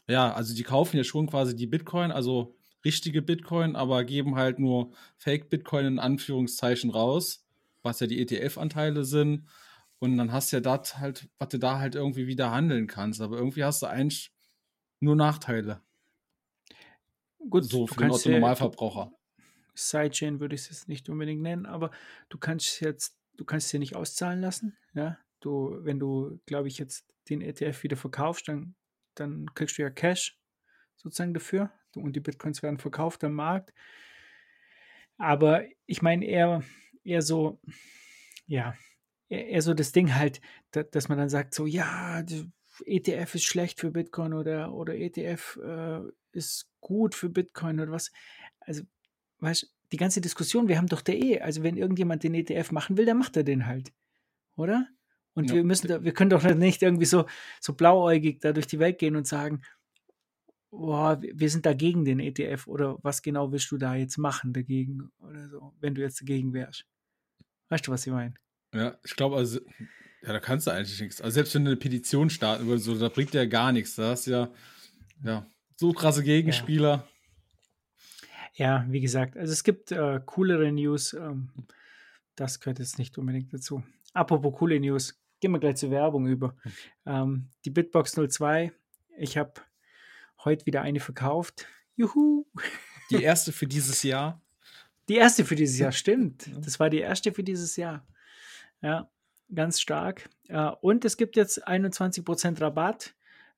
[0.06, 4.58] ja, also die kaufen ja schon quasi die Bitcoin, also richtige Bitcoin, aber geben halt
[4.58, 7.46] nur Fake-Bitcoin in Anführungszeichen raus,
[7.82, 9.48] was ja die ETF-Anteile sind.
[9.98, 13.20] Und dann hast du ja das halt, was du da halt irgendwie wieder handeln kannst.
[13.20, 14.34] Aber irgendwie hast du eigentlich
[15.00, 15.80] nur Nachteile.
[17.48, 19.12] Gut, so für den Normalverbraucher.
[19.74, 21.90] Sidechain würde ich es jetzt nicht unbedingt nennen, aber
[22.28, 24.76] du kannst jetzt, du kannst es dir nicht auszahlen lassen.
[24.94, 28.74] Ja, du, wenn du, glaube ich, jetzt den ETF wieder verkaufst, dann,
[29.14, 30.38] dann kriegst du ja Cash
[30.96, 33.72] sozusagen dafür und die Bitcoins werden verkauft am Markt.
[35.18, 36.62] Aber ich meine eher,
[37.04, 37.60] eher so,
[38.46, 38.74] ja,
[39.28, 42.24] eher so das Ding halt, dass man dann sagt, so, ja,
[42.84, 46.00] ETF ist schlecht für Bitcoin oder, oder ETF äh,
[46.32, 48.10] ist gut für Bitcoin oder was.
[48.60, 48.82] Also,
[49.40, 52.96] weißt die ganze Diskussion, wir haben doch der eh, also wenn irgendjemand den ETF machen
[52.96, 53.92] will, dann macht er den halt.
[54.56, 54.88] Oder?
[55.34, 55.56] Und ja.
[55.56, 57.26] wir müssen da, wir können doch nicht irgendwie so,
[57.60, 59.62] so blauäugig da durch die Welt gehen und sagen,
[60.72, 65.12] boah, wir sind dagegen den ETF oder was genau willst du da jetzt machen dagegen
[65.20, 66.84] oder so, wenn du jetzt dagegen wärst.
[67.68, 68.34] Weißt du, was ich meine?
[68.74, 69.60] Ja, ich glaube, also,
[70.22, 71.20] ja, da kannst du eigentlich nichts.
[71.20, 73.96] Also selbst wenn du eine Petition starten würdest, so, da bringt ja gar nichts.
[73.96, 74.50] Da hast du ja,
[75.22, 77.06] ja so krasse Gegenspieler.
[78.54, 81.12] Ja, wie gesagt, also es gibt äh, coolere News.
[81.12, 81.50] Ähm,
[82.34, 83.82] das gehört jetzt nicht unbedingt dazu.
[84.14, 86.56] Apropos coole News, gehen wir gleich zur Werbung über.
[87.04, 88.72] Ähm, die Bitbox 02,
[89.18, 89.52] ich habe
[90.44, 91.66] heute wieder eine verkauft.
[91.96, 92.46] Juhu!
[93.10, 94.40] Die erste für dieses Jahr.
[95.08, 96.48] Die erste für dieses Jahr, stimmt.
[96.64, 98.06] Das war die erste für dieses Jahr.
[98.80, 99.10] Ja,
[99.54, 100.28] ganz stark.
[100.48, 103.14] Äh, und es gibt jetzt 21% Rabatt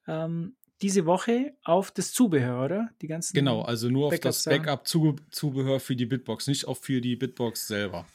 [0.07, 2.91] ähm, diese Woche auf das Zubehör, oder?
[3.01, 4.45] Die ganzen Genau, also nur auf das.
[4.45, 8.07] Backup-Zubehör für die Bitbox, nicht auch für die Bitbox selber.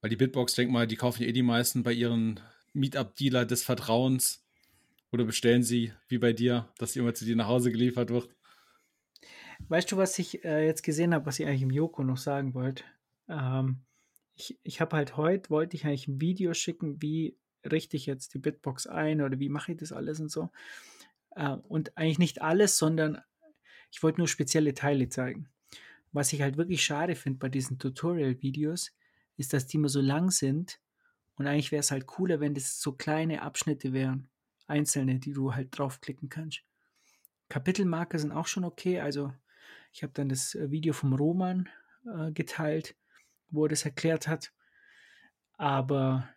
[0.00, 2.40] Weil die Bitbox, denk mal, die kaufen ja eh die meisten bei ihren
[2.72, 4.45] Meetup-Dealer des Vertrauens.
[5.12, 8.28] Oder bestellen sie, wie bei dir, dass die immer zu dir nach Hause geliefert wird.
[9.68, 12.54] Weißt du, was ich äh, jetzt gesehen habe, was ich eigentlich im Joko noch sagen
[12.54, 12.84] wollte?
[13.28, 13.82] Ähm,
[14.34, 18.34] ich ich habe halt heute, wollte ich eigentlich ein Video schicken, wie richte ich jetzt
[18.34, 20.50] die Bitbox ein oder wie mache ich das alles und so.
[21.30, 23.22] Äh, und eigentlich nicht alles, sondern
[23.90, 25.48] ich wollte nur spezielle Teile zeigen.
[26.12, 28.92] Was ich halt wirklich schade finde bei diesen Tutorial-Videos,
[29.36, 30.80] ist, dass die immer so lang sind.
[31.36, 34.28] Und eigentlich wäre es halt cooler, wenn das so kleine Abschnitte wären.
[34.66, 36.62] Einzelne, die du halt draufklicken kannst.
[37.48, 39.00] Kapitelmarker sind auch schon okay.
[39.00, 39.32] Also
[39.92, 41.68] ich habe dann das äh, Video vom Roman
[42.04, 42.96] äh, geteilt,
[43.48, 44.52] wo er das erklärt hat.
[45.56, 46.28] Aber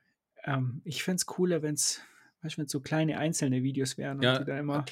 [0.43, 2.01] ähm, ich fände es cooler, wenn es
[2.41, 4.85] weißt, du, wenn's so kleine einzelne Videos wären Ja, und die da immer.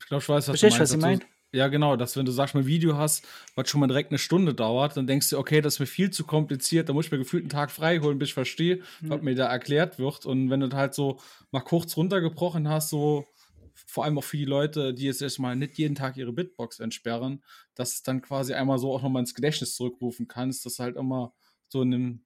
[0.00, 1.26] Ich glaube, ich weiß, was Verstehst du, du was ich meinst.
[1.52, 4.18] Ja, genau, dass wenn du sagst, mal ein Video hast, was schon mal direkt eine
[4.18, 7.12] Stunde dauert, dann denkst du, okay, das ist mir viel zu kompliziert, da muss ich
[7.12, 9.24] mir gefühlt einen Tag frei holen, bis ich verstehe, was Mhm.
[9.24, 10.26] mir da erklärt wird.
[10.26, 11.18] Und wenn du halt so
[11.52, 13.26] mal kurz runtergebrochen hast, so
[13.74, 17.42] vor allem auch für die Leute, die jetzt erstmal nicht jeden Tag ihre Bitbox entsperren,
[17.74, 20.96] dass du dann quasi einmal so auch nochmal ins Gedächtnis zurückrufen kannst, dass du halt
[20.96, 21.32] immer
[21.68, 22.24] so in einem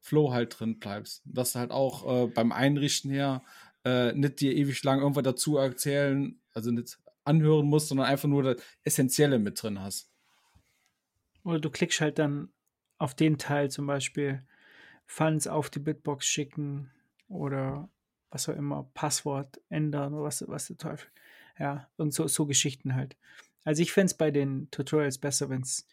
[0.00, 1.22] Flow halt drin bleibst.
[1.24, 3.42] Dass du halt auch äh, beim Einrichten her
[3.84, 8.42] äh, nicht dir ewig lang irgendwas dazu erzählen, also nicht anhören musst, sondern einfach nur
[8.42, 10.10] das Essentielle mit drin hast.
[11.44, 12.50] Oder du klickst halt dann
[12.98, 14.44] auf den Teil zum Beispiel
[15.06, 16.90] Funds auf die Bitbox schicken
[17.28, 17.88] oder
[18.30, 21.10] was auch immer, Passwort ändern oder was, was der Teufel.
[21.58, 23.16] Ja, und so, so Geschichten halt.
[23.64, 25.86] Also ich fände es bei den Tutorials besser, wenn's,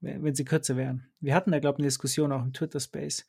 [0.00, 1.10] wenn sie kürzer wären.
[1.20, 3.26] Wir hatten da, glaube ich, eine Diskussion auch im Twitter-Space.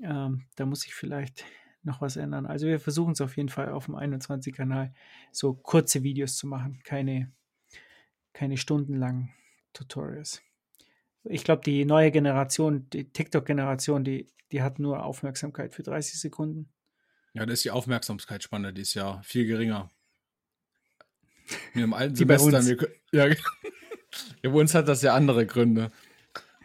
[0.00, 1.44] Ähm, da muss ich vielleicht
[1.82, 2.46] noch was ändern.
[2.46, 4.92] Also wir versuchen es auf jeden Fall auf dem 21-Kanal
[5.32, 7.32] so kurze Videos zu machen, keine,
[8.32, 9.30] keine stundenlangen
[9.72, 10.42] Tutorials.
[11.24, 16.70] Ich glaube, die neue Generation, die TikTok-Generation, die, die hat nur Aufmerksamkeit für 30 Sekunden.
[17.34, 19.90] Ja, da ist die Aufmerksamkeitsspanne, die ist ja viel geringer.
[21.74, 22.64] In einem alten Semester.
[22.64, 22.88] Wir,
[24.42, 25.90] ja, bei uns hat das ja andere Gründe.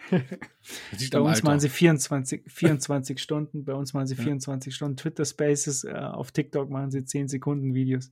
[0.10, 1.46] Bei uns Alter.
[1.46, 6.32] machen sie 24, 24 Stunden, bei uns machen sie 24 Stunden Twitter Spaces, äh, auf
[6.32, 8.10] TikTok machen sie 10 Sekunden Videos.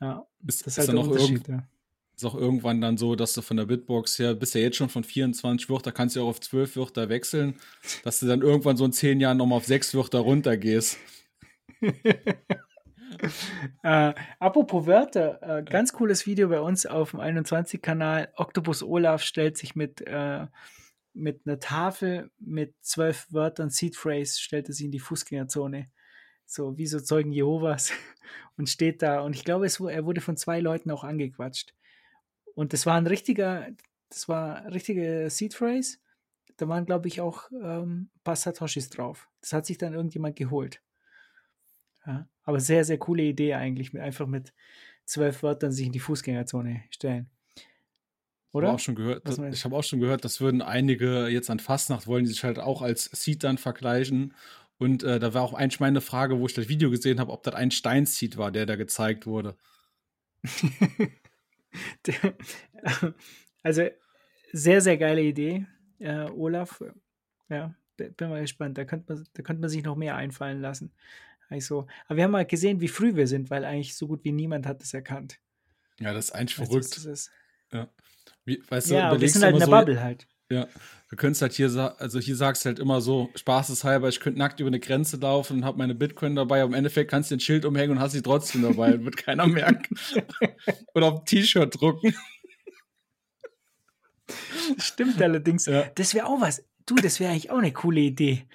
[0.00, 1.46] Ja, Ist- das ist ist halt der auch Unterschied.
[1.48, 1.66] Ja.
[2.16, 4.88] ist auch irgendwann dann so, dass du von der Bitbox her, bist ja jetzt schon
[4.88, 7.54] von 24 Wörter, kannst du ja auch auf 12 Wörter wechseln,
[8.04, 10.98] dass du dann irgendwann so in 10 Jahren nochmal auf 6 Wörter runtergehst.
[13.82, 18.28] Äh, apropos Wörter, äh, ganz cooles Video bei uns auf dem 21-Kanal.
[18.36, 20.46] Octopus Olaf stellt sich mit, äh,
[21.16, 25.90] mit einer Tafel mit zwölf Wörtern Seed Phrase, stellt er sich in die Fußgängerzone.
[26.44, 27.92] So wie so Zeugen Jehovas
[28.56, 29.20] und steht da.
[29.20, 31.74] Und ich glaube, es, er wurde von zwei Leuten auch angequatscht.
[32.54, 33.68] Und das war ein richtiger,
[34.08, 35.98] das war ein richtiger Seed Phrase.
[36.56, 39.28] Da waren, glaube ich, auch ähm, ein paar Satoshis drauf.
[39.40, 40.80] Das hat sich dann irgendjemand geholt.
[42.06, 44.54] Ja, aber sehr, sehr coole Idee eigentlich, mit, einfach mit
[45.04, 47.30] zwölf Wörtern sich in die Fußgängerzone stellen.
[48.56, 48.66] Oder?
[48.68, 48.74] Oder?
[48.74, 51.58] Auch schon gehört, Was meinst ich habe auch schon gehört, das würden einige jetzt an
[51.60, 54.34] Fastnacht wollen, die sich halt auch als Seed dann vergleichen.
[54.78, 57.42] Und äh, da war auch eigentlich meine Frage, wo ich das Video gesehen habe, ob
[57.42, 59.56] das ein Stein-Seed war, der da gezeigt wurde.
[62.06, 62.34] Der-
[63.62, 63.88] also,
[64.52, 65.66] sehr, sehr geile Idee,
[65.98, 66.82] äh, Olaf.
[67.48, 68.78] Ja, bin mal gespannt.
[68.78, 70.92] Da könnte man, da könnte man sich noch mehr einfallen lassen.
[71.48, 74.32] Also, aber wir haben mal gesehen, wie früh wir sind, weil eigentlich so gut wie
[74.32, 75.38] niemand hat es erkannt.
[76.00, 76.96] Ja, das ist eigentlich verrückt.
[76.96, 77.30] das ist?
[77.72, 77.88] Ja.
[78.46, 80.26] Wie, weißt du, Ja, aber wir sind du halt in der so, Bubble halt.
[80.50, 80.68] Ja,
[81.10, 84.60] du könntest halt hier, also hier sagst du halt immer so, spaßeshalber, ich könnte nackt
[84.60, 87.40] über eine Grenze laufen und habe meine Bitcoin dabei, aber im Endeffekt kannst du den
[87.40, 89.96] Schild umhängen und hast sie trotzdem dabei, wird keiner merken.
[90.94, 92.14] Oder auf ein T-Shirt drucken.
[94.78, 95.66] Stimmt allerdings.
[95.66, 95.90] Ja.
[95.94, 96.64] Das wäre auch was.
[96.86, 98.46] Du, das wäre eigentlich auch eine coole Idee.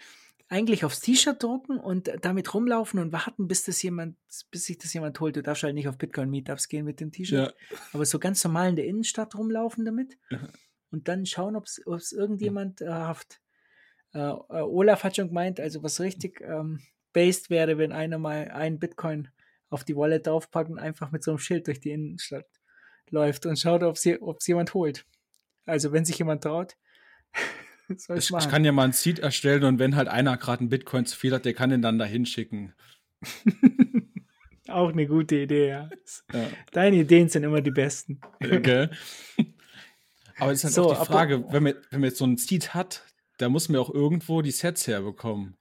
[0.53, 4.17] Eigentlich aufs T-Shirt drucken und damit rumlaufen und warten, bis das jemand,
[4.51, 5.37] bis sich das jemand holt.
[5.37, 7.77] Du darfst halt nicht auf Bitcoin-Meetups gehen mit dem T-Shirt, Ja.
[7.93, 10.49] aber so ganz normal in der Innenstadt rumlaufen damit Ja.
[10.91, 13.39] und dann schauen, ob es irgendjemand äh, haft.
[14.13, 16.81] Äh, äh, Olaf hat schon gemeint, also was richtig ähm,
[17.13, 19.29] based wäre, wenn einer mal einen Bitcoin
[19.69, 22.45] auf die Wallet draufpackt und einfach mit so einem Schild durch die Innenstadt
[23.09, 25.05] läuft und schaut, ob es jemand holt.
[25.65, 26.75] Also wenn sich jemand traut,
[27.97, 28.49] Ich, ich machen.
[28.49, 31.33] kann ja mal ein Seed erstellen und wenn halt einer gerade einen Bitcoin zu viel
[31.33, 32.73] hat, der kann den dann da hinschicken.
[34.67, 35.89] Auch eine gute Idee, ja.
[36.33, 36.47] Ja.
[36.71, 38.21] Deine Ideen sind immer die besten.
[38.41, 38.89] Okay.
[40.37, 42.37] Aber es ist halt So, auch die Frage, wenn man, wenn man jetzt so ein
[42.37, 43.03] Seed hat,
[43.37, 45.57] da muss man auch irgendwo die Sets herbekommen.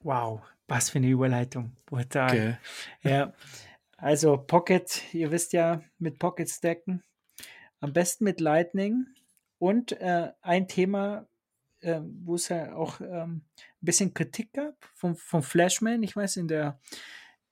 [0.00, 1.76] Wow, was für eine Überleitung.
[1.86, 2.30] Brutal.
[2.30, 2.56] Okay.
[3.02, 3.32] Ja,
[3.96, 7.02] also Pocket, ihr wisst ja, mit Pocket stacken.
[7.80, 9.06] Am besten mit Lightning.
[9.64, 11.26] Und äh, ein Thema,
[11.80, 16.36] äh, wo es ja auch ähm, ein bisschen Kritik gab vom, vom Flashman, ich weiß,
[16.36, 16.78] in der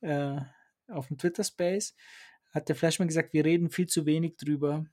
[0.02, 0.36] äh,
[0.88, 1.94] auf dem Twitter Space
[2.50, 4.84] hat der Flashman gesagt, wir reden viel zu wenig drüber,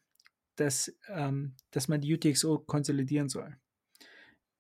[0.56, 3.54] dass, ähm, dass man die UTXO konsolidieren soll.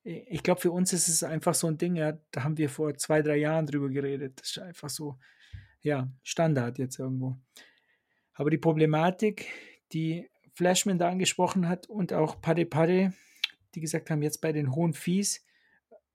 [0.04, 2.94] Ich glaube, für uns ist es einfach so ein Ding, ja, da haben wir vor
[2.96, 4.38] zwei, drei Jahren drüber geredet.
[4.42, 5.18] Das ist einfach so,
[5.80, 7.38] ja, Standard jetzt irgendwo.
[8.34, 9.48] Aber die Problematik,
[9.94, 13.14] die Flashman da angesprochen hat und auch Pade Pade,
[13.76, 15.46] die gesagt haben, jetzt bei den hohen Fees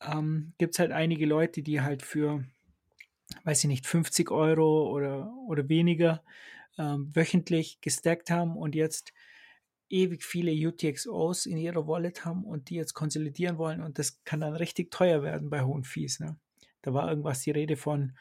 [0.03, 2.45] ähm, gibt es halt einige Leute, die halt für,
[3.45, 6.23] weiß ich nicht, 50 Euro oder, oder weniger
[6.77, 9.15] ähm, wöchentlich gestackt haben und jetzt
[9.89, 14.41] ewig viele UTXOs in ihrer Wallet haben und die jetzt konsolidieren wollen und das kann
[14.41, 16.21] dann richtig teuer werden bei hohen Fees.
[16.21, 16.37] Ne?
[16.83, 18.15] Da war irgendwas die Rede von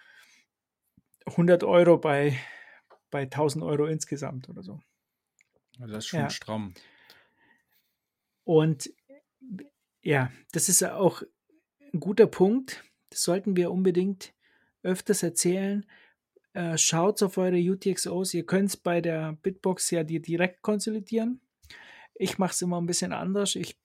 [1.25, 2.39] 100 Euro bei,
[3.11, 4.79] bei 1000 Euro insgesamt oder so.
[5.79, 6.29] Das ist schon Ja.
[6.29, 6.73] stramm.
[8.43, 8.91] Und
[10.01, 11.23] ja, das ist auch
[11.93, 12.83] ein guter Punkt.
[13.09, 14.33] Das sollten wir unbedingt
[14.81, 15.85] öfters erzählen.
[16.53, 18.33] Äh, schaut auf eure UTXOs.
[18.33, 21.41] Ihr könnt es bei der Bitbox ja die direkt konsolidieren.
[22.15, 23.55] Ich mache es immer ein bisschen anders.
[23.55, 23.77] Ich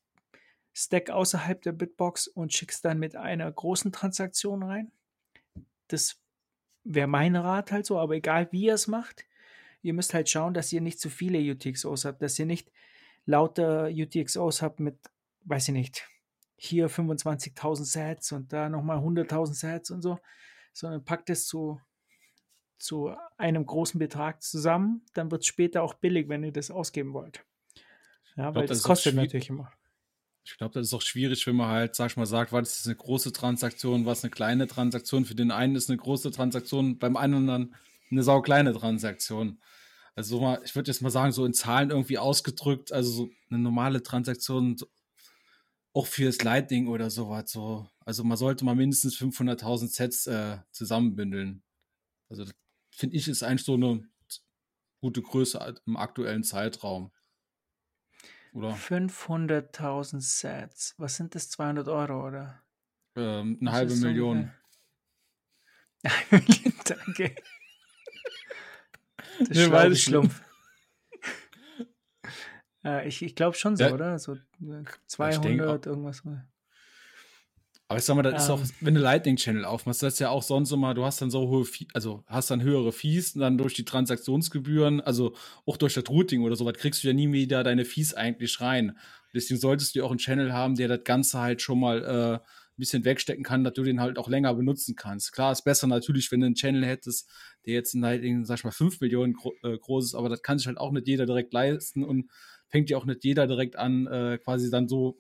[0.75, 4.93] stack außerhalb der Bitbox und schicke es dann mit einer großen Transaktion rein.
[5.89, 6.21] Das
[6.85, 9.25] wäre mein Rat halt so, aber egal wie ihr es macht,
[9.83, 12.71] ihr müsst halt schauen, dass ihr nicht zu viele UTXOs habt, dass ihr nicht
[13.27, 14.97] lauter UTXOs habt mit,
[15.45, 16.09] weiß ich nicht,
[16.57, 20.19] hier 25.000 Sets und da nochmal 100.000 Sets und so,
[20.73, 21.81] sondern packt es zu,
[22.79, 27.13] zu einem großen Betrag zusammen, dann wird es später auch billig, wenn ihr das ausgeben
[27.13, 27.45] wollt.
[28.37, 29.73] Ja, weil das das kostet natürlich immer.
[30.45, 32.87] Ich glaube, das ist auch schwierig, wenn man halt, sag ich mal, sagt, was ist
[32.87, 35.27] eine große Transaktion, was eine kleine Transaktion.
[35.27, 37.75] Für den einen ist eine große Transaktion, beim anderen
[38.11, 39.61] eine sau kleine Transaktion.
[40.15, 43.31] Also so mal, ich würde jetzt mal sagen, so in Zahlen irgendwie ausgedrückt, also so
[43.51, 44.87] eine normale Transaktion, so,
[45.93, 47.89] auch fürs Lightning oder sowas, so.
[48.05, 51.63] Also man sollte mal mindestens 500.000 Sets äh, zusammenbündeln.
[52.29, 52.45] Also
[52.91, 54.09] finde ich ist eigentlich so eine
[55.01, 57.13] gute Größe im aktuellen Zeitraum.
[58.53, 60.95] Oder 500.000 Sets.
[60.99, 61.51] Was sind das?
[61.51, 62.63] 200 Euro, oder?
[63.17, 64.29] ähm, eine Was halbe so Million.
[64.29, 64.55] ungefähr?
[66.85, 67.35] Danke.
[69.39, 70.41] Das Nee, weiß ich Schlumpf.
[72.85, 73.93] äh, ich ich glaube schon so, Ja.
[73.93, 74.19] oder?
[74.19, 76.23] So äh, denk 200, irgendwas.
[77.91, 78.71] Aber ich sag mal, das ist auch, Ähm.
[78.81, 81.65] wenn du Lightning-Channel aufmachst, das ist ja auch sonst immer, du hast dann so hohe,
[81.65, 86.05] Fee- also hast dann höhere Fees und dann durch die Transaktionsgebühren, also auch durch das
[86.09, 88.99] Routing oder sowas, kriegst du ja nie wieder deine Fees eigentlich rein.
[89.33, 92.49] Deswegen solltest du ja auch einen Channel haben, der das Ganze halt schon mal äh,
[92.79, 95.33] bisschen wegstecken kann, dass du den halt auch länger benutzen kannst.
[95.33, 97.31] Klar, ist besser natürlich, wenn du einen Channel hättest,
[97.67, 100.43] der jetzt ein Lightning, sag ich mal, 5 Millionen gro äh, groß ist, aber das
[100.43, 102.31] kann sich halt auch nicht jeder direkt leisten und
[102.69, 105.19] fängt ja auch nicht jeder direkt an, äh, quasi dann so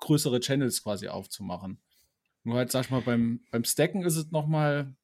[0.00, 1.78] größere Channels quasi aufzumachen.
[2.44, 4.94] Nur halt, sag ich mal, beim, beim Stacken ist es nochmal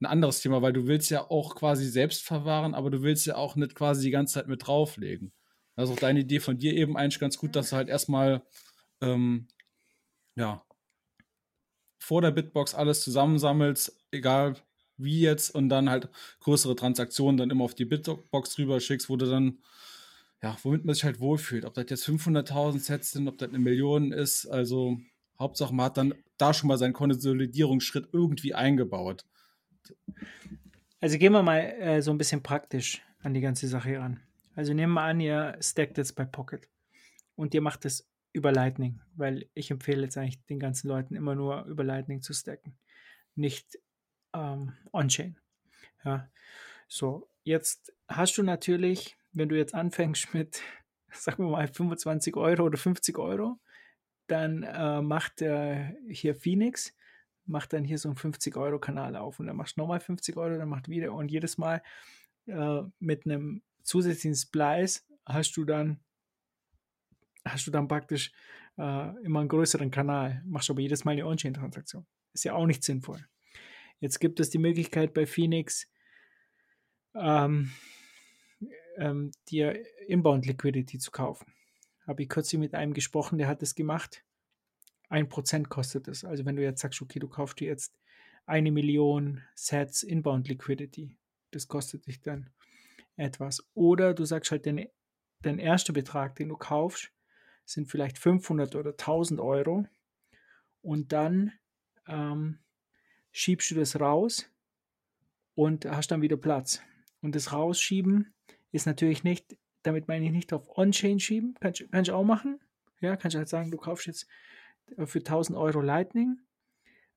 [0.00, 3.36] ein anderes Thema, weil du willst ja auch quasi selbst verwahren, aber du willst ja
[3.36, 5.32] auch nicht quasi die ganze Zeit mit drauflegen.
[5.76, 8.42] Das ist auch deine Idee von dir eben eigentlich ganz gut, dass du halt erstmal,
[9.02, 9.48] ähm,
[10.36, 10.64] ja,
[12.00, 14.56] vor der Bitbox alles zusammensammelst, egal
[14.96, 16.08] wie jetzt, und dann halt
[16.40, 19.58] größere Transaktionen dann immer auf die Bitbox rüber schickst, wo du dann,
[20.42, 21.64] ja, womit man sich halt wohlfühlt.
[21.64, 24.98] Ob das jetzt 500.000 Sets sind, ob das eine Million ist, also
[25.38, 29.24] Hauptsache man hat dann da schon mal seinen Konsolidierungsschritt irgendwie eingebaut.
[31.00, 34.20] Also gehen wir mal äh, so ein bisschen praktisch an die ganze Sache ran.
[34.54, 36.68] Also nehmen wir an, ihr stackt jetzt bei Pocket
[37.36, 41.34] und ihr macht es über Lightning, weil ich empfehle jetzt eigentlich den ganzen Leuten immer
[41.34, 42.78] nur über Lightning zu stacken,
[43.34, 43.78] nicht
[44.32, 45.38] ähm, on-chain.
[46.04, 46.28] Ja,
[46.88, 50.62] so, jetzt hast du natürlich, wenn du jetzt anfängst mit,
[51.12, 53.58] sagen wir mal, 25 Euro oder 50 Euro,
[54.26, 56.94] dann äh, macht äh, hier Phoenix,
[57.46, 60.68] macht dann hier so einen 50-Euro-Kanal auf und dann machst du nochmal 50 Euro, dann
[60.68, 61.82] macht wieder und jedes Mal
[62.46, 65.98] äh, mit einem zusätzlichen Splice hast du dann
[67.44, 68.32] hast du dann praktisch
[68.78, 72.06] äh, immer einen größeren Kanal, machst aber jedes Mal eine On-Chain-Transaktion.
[72.32, 73.26] Ist ja auch nicht sinnvoll.
[73.98, 75.86] Jetzt gibt es die Möglichkeit bei Phoenix,
[77.14, 77.70] ähm,
[78.96, 81.52] ähm, dir Inbound Liquidity zu kaufen.
[82.06, 84.24] Habe ich kürzlich mit einem gesprochen, der hat das gemacht.
[85.08, 86.24] Ein Prozent kostet es.
[86.24, 87.94] Also wenn du jetzt sagst, okay, du kaufst dir jetzt
[88.46, 91.16] eine Million Sets Inbound Liquidity,
[91.50, 92.50] das kostet dich dann
[93.16, 93.68] etwas.
[93.74, 94.86] Oder du sagst halt, dein,
[95.42, 97.12] dein erster Betrag, den du kaufst,
[97.70, 99.86] sind vielleicht 500 oder 1000 Euro.
[100.82, 101.52] Und dann
[102.08, 102.58] ähm,
[103.30, 104.50] schiebst du das raus
[105.54, 106.82] und hast dann wieder Platz.
[107.22, 108.34] Und das Rausschieben
[108.72, 112.60] ist natürlich nicht, damit meine ich nicht auf On-Chain schieben, kannst, kannst du auch machen.
[113.00, 114.26] Ja, kannst du halt sagen, du kaufst jetzt
[115.04, 116.40] für 1000 Euro Lightning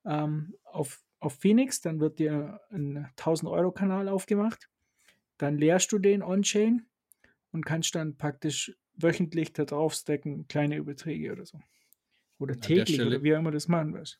[0.05, 4.69] ähm, auf, auf Phoenix, dann wird dir ein 1000 Euro Kanal aufgemacht,
[5.37, 6.85] dann leerst du den On-Chain
[7.51, 11.59] und kannst dann praktisch wöchentlich da drauf stacken, kleine Überträge oder so.
[12.39, 14.19] Oder täglich Stelle, oder wie auch immer das machen wirst.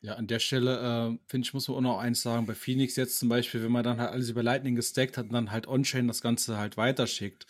[0.00, 2.46] Ja, an der Stelle, äh, finde ich, muss man auch noch eins sagen.
[2.46, 5.32] Bei Phoenix jetzt zum Beispiel, wenn man dann halt alles über Lightning gestackt hat und
[5.32, 7.46] dann halt On-Chain das Ganze halt weiterschickt.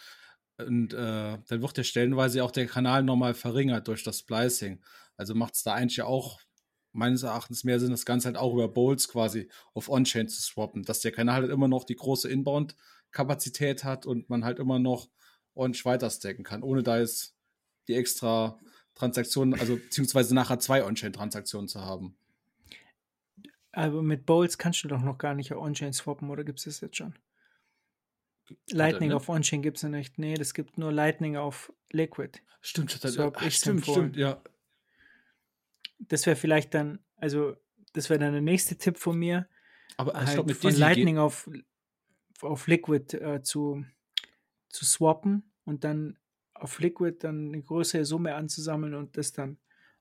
[0.58, 4.82] Und äh, dann wird ja stellenweise auch der Kanal nochmal verringert durch das Splicing.
[5.16, 6.40] Also macht es da eigentlich auch
[6.92, 10.82] meines Erachtens mehr Sinn, das Ganze halt auch über Bowls quasi auf On-Chain zu swappen,
[10.82, 15.08] dass der Kanal halt immer noch die große Inbound-Kapazität hat und man halt immer noch
[15.54, 17.34] ordentlich weiter stacken kann, ohne da jetzt
[17.88, 18.58] die extra
[18.94, 22.16] Transaktionen, also beziehungsweise nachher zwei On-Chain-Transaktionen zu haben.
[23.72, 26.80] Aber mit Bowls kannst du doch noch gar nicht On-Chain swappen, oder gibt es das
[26.80, 27.14] jetzt schon?
[28.70, 29.16] Lightning ne?
[29.16, 30.18] auf On-Chain gibt es ja nicht.
[30.18, 32.38] Nee, das gibt nur Lightning auf Liquid.
[32.60, 34.42] Stimmt, das, so ach, stimmt, stimmt, ja.
[35.98, 37.56] Das wäre vielleicht dann, also
[37.92, 39.48] das wäre dann der nächste Tipp von mir.
[39.96, 41.48] Aber halt glaub, von Lightning auf,
[42.40, 43.84] auf Liquid äh, zu,
[44.72, 46.18] zu swappen und dann
[46.54, 49.58] auf Liquid dann eine größere Summe anzusammeln und das dann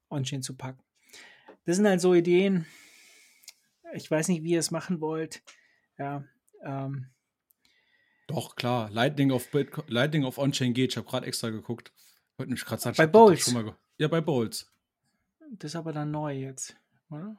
[0.09, 0.83] on-chain zu packen.
[1.65, 2.65] Das sind halt so Ideen.
[3.93, 5.43] Ich weiß nicht, wie ihr es machen wollt.
[5.97, 6.25] Ja,
[6.63, 7.07] ähm,
[8.27, 8.89] Doch, klar.
[8.91, 9.49] Lightning auf,
[9.87, 10.91] Lightning auf On-Chain geht.
[10.91, 11.91] Ich habe gerade extra geguckt.
[12.37, 12.93] Wollte mich gerade.
[12.95, 13.53] Bei Bowls?
[13.97, 14.71] Ja, bei Bowls.
[15.51, 16.77] Das ist aber dann neu jetzt,
[17.09, 17.37] oder?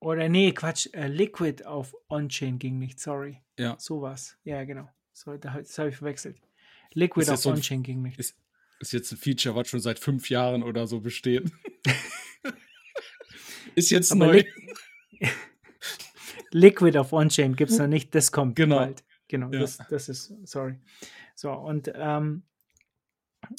[0.00, 0.88] Oder nee, Quatsch.
[0.94, 3.42] Äh, Liquid auf On-Chain ging nicht, sorry.
[3.58, 3.78] Ja.
[3.78, 4.36] Sowas.
[4.42, 4.88] Ja, genau.
[5.12, 6.40] So, das habe ich verwechselt.
[6.94, 8.18] Liquid auf so On-Chain ging nicht.
[8.18, 8.36] Ist,
[8.80, 11.50] ist jetzt ein Feature, was schon seit fünf Jahren oder so besteht.
[13.74, 14.44] ist jetzt aber neu.
[15.20, 15.28] Li
[16.52, 18.76] Liquid auf On-Chain gibt es noch nicht, das kommt genau.
[18.76, 19.04] bald.
[19.28, 19.60] Genau, ja.
[19.60, 20.78] das, das ist, sorry.
[21.34, 22.42] So, und ähm,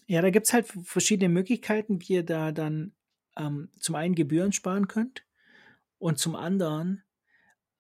[0.06, 2.94] ja, da gibt es halt verschiedene Möglichkeiten, wie ihr da dann
[3.36, 5.26] ähm, zum einen Gebühren sparen könnt
[5.98, 7.04] und zum anderen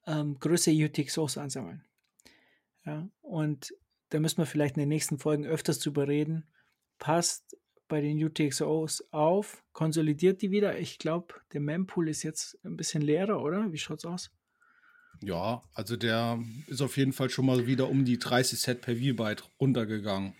[0.07, 1.83] ähm, größere UTXOs ansammeln.
[2.85, 3.73] Ja, und
[4.09, 6.47] da müssen wir vielleicht in den nächsten Folgen öfters drüber reden.
[6.99, 10.79] Passt bei den UTXOs auf, konsolidiert die wieder.
[10.79, 13.71] Ich glaube, der Mempool ist jetzt ein bisschen leerer, oder?
[13.71, 14.31] Wie schaut's aus?
[15.21, 18.95] Ja, also der ist auf jeden Fall schon mal wieder um die 30 Set per
[18.95, 20.33] V-Byte runtergegangen.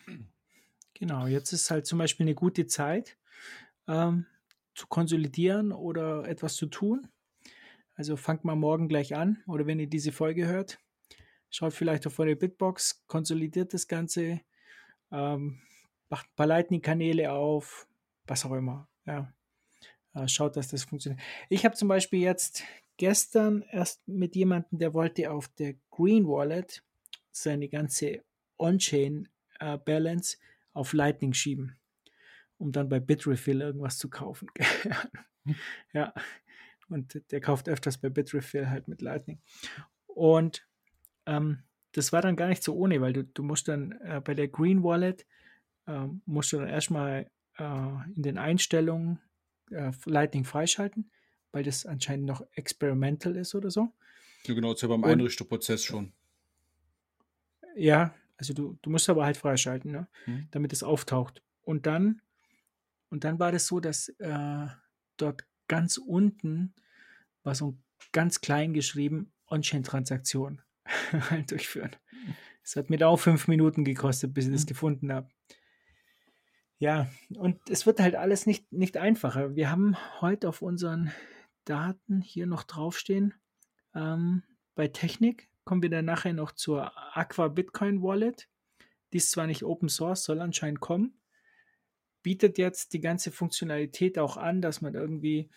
[0.93, 3.17] Genau, jetzt ist halt zum Beispiel eine gute Zeit
[3.87, 4.25] ähm,
[4.75, 7.07] zu konsolidieren oder etwas zu tun.
[7.95, 10.79] Also fangt mal morgen gleich an oder wenn ihr diese Folge hört,
[11.53, 14.41] schaut vielleicht auf eure Bitbox, konsolidiert das Ganze,
[15.11, 15.61] ähm,
[16.09, 17.87] macht ein paar Lightning-Kanäle auf,
[18.25, 18.89] was auch immer.
[19.05, 19.31] Ja.
[20.15, 21.21] Äh, schaut, dass das funktioniert.
[21.49, 22.63] Ich habe zum Beispiel jetzt
[22.97, 26.83] gestern erst mit jemandem, der wollte auf der Green Wallet
[27.31, 28.23] seine ganze
[28.57, 29.77] On-Chain äh,
[30.73, 31.77] auf Lightning schieben,
[32.57, 34.49] um dann bei Bitrefill irgendwas zu kaufen.
[35.93, 36.13] ja,
[36.89, 39.39] und der kauft öfters bei Bitrefill halt mit Lightning.
[40.07, 40.65] Und
[41.25, 44.33] ähm, das war dann gar nicht so ohne, weil du, du musst dann äh, bei
[44.33, 45.25] der Green Wallet,
[45.85, 49.19] äh, musst du dann erstmal äh, in den Einstellungen
[49.71, 51.11] äh, Lightning freischalten,
[51.51, 53.89] weil das anscheinend noch experimental ist oder so.
[54.45, 56.11] Ja, genau, ist ja beim Einrichterprozess schon.
[57.75, 60.07] Ja, also du, du musst aber halt freischalten, ne?
[60.25, 60.47] Hm.
[60.51, 61.41] damit es auftaucht.
[61.61, 62.21] Und dann,
[63.09, 64.67] und dann war das so, dass äh,
[65.17, 66.73] dort ganz unten
[67.43, 67.77] war so
[68.11, 70.61] ganz klein geschrieben On-Chain-Transaktion.
[71.29, 71.95] halt durchführen.
[72.63, 74.67] Es hat mir auch fünf Minuten gekostet, bis ich das mhm.
[74.67, 75.29] gefunden habe.
[76.79, 79.55] Ja, und es wird halt alles nicht, nicht einfacher.
[79.55, 81.11] Wir haben heute auf unseren
[81.65, 83.33] Daten hier noch draufstehen.
[83.95, 84.43] Ähm,
[84.75, 88.49] bei Technik kommen wir dann nachher noch zur Aqua Bitcoin Wallet.
[89.13, 91.19] Die ist zwar nicht Open Source, soll anscheinend kommen.
[92.21, 95.49] Bietet jetzt die ganze Funktionalität auch an, dass man irgendwie,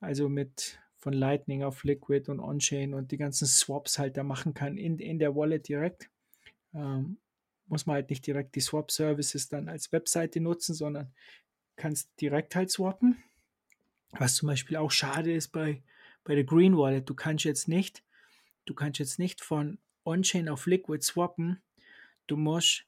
[0.00, 4.54] also mit von Lightning auf Liquid und On-Chain und die ganzen Swaps halt da machen
[4.54, 6.08] kann in, in der Wallet direkt.
[6.72, 7.18] Ähm,
[7.66, 11.12] muss man halt nicht direkt die Swap-Services dann als Webseite nutzen, sondern
[11.74, 13.20] kannst direkt halt swappen.
[14.12, 15.82] Was zum Beispiel auch schade ist bei,
[16.22, 17.10] bei der Green Wallet.
[17.10, 18.04] Du kannst jetzt nicht,
[18.64, 21.60] du kannst jetzt nicht von On-Chain auf Liquid swappen.
[22.28, 22.86] Du musst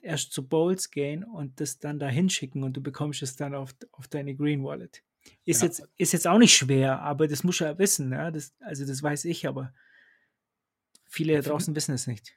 [0.00, 3.74] erst zu Bowls gehen und das dann da hinschicken und du bekommst es dann auf,
[3.90, 5.02] auf deine Green Wallet.
[5.44, 5.68] Ist, Ja.
[5.68, 8.12] jetzt, ist jetzt auch nicht schwer, aber das muss ja wissen.
[8.12, 8.30] Ja?
[8.30, 9.72] Das, also das weiß ich, aber
[11.08, 12.32] viele da draußen wissen es nicht.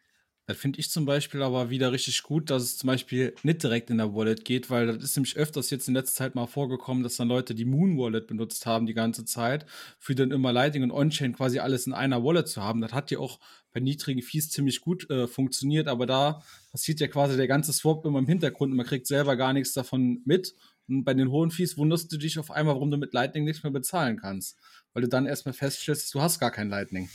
[0.47, 3.89] Das finde ich zum Beispiel aber wieder richtig gut, dass es zum Beispiel nicht direkt
[3.89, 7.01] in der Wallet geht, weil das ist nämlich öfters jetzt in letzter Zeit mal vorgekommen,
[7.01, 9.65] dass dann Leute die Moon Wallet benutzt haben die ganze Zeit,
[9.97, 12.79] für dann immer Lightning und On-Chain quasi alles in einer Wallet zu haben.
[12.81, 13.39] Das hat ja auch
[13.73, 18.05] bei niedrigen Fees ziemlich gut äh, funktioniert, aber da passiert ja quasi der ganze Swap
[18.05, 20.53] immer im Hintergrund und man kriegt selber gar nichts davon mit.
[20.87, 23.63] Und bei den hohen Fees wunderst du dich auf einmal, warum du mit Lightning nichts
[23.63, 24.59] mehr bezahlen kannst,
[24.93, 27.09] weil du dann erstmal feststellst, du hast gar kein Lightning.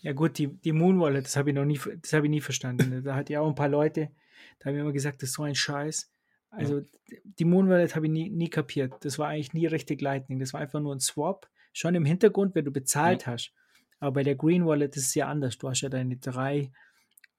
[0.00, 2.40] Ja gut, die, die Moon Wallet, das habe ich noch nie, das habe ich nie
[2.40, 3.02] verstanden.
[3.04, 4.10] Da hat ja auch ein paar Leute,
[4.58, 6.10] da haben wir immer gesagt, das ist so ein Scheiß.
[6.50, 6.82] Also
[7.24, 8.94] die Moon Wallet habe ich nie, nie kapiert.
[9.02, 10.40] Das war eigentlich nie richtig Lightning.
[10.40, 11.48] Das war einfach nur ein Swap.
[11.72, 13.52] Schon im Hintergrund, wenn du bezahlt hast.
[14.00, 15.58] Aber bei der Green Wallet ist es ja anders.
[15.58, 16.72] Du hast ja deine drei,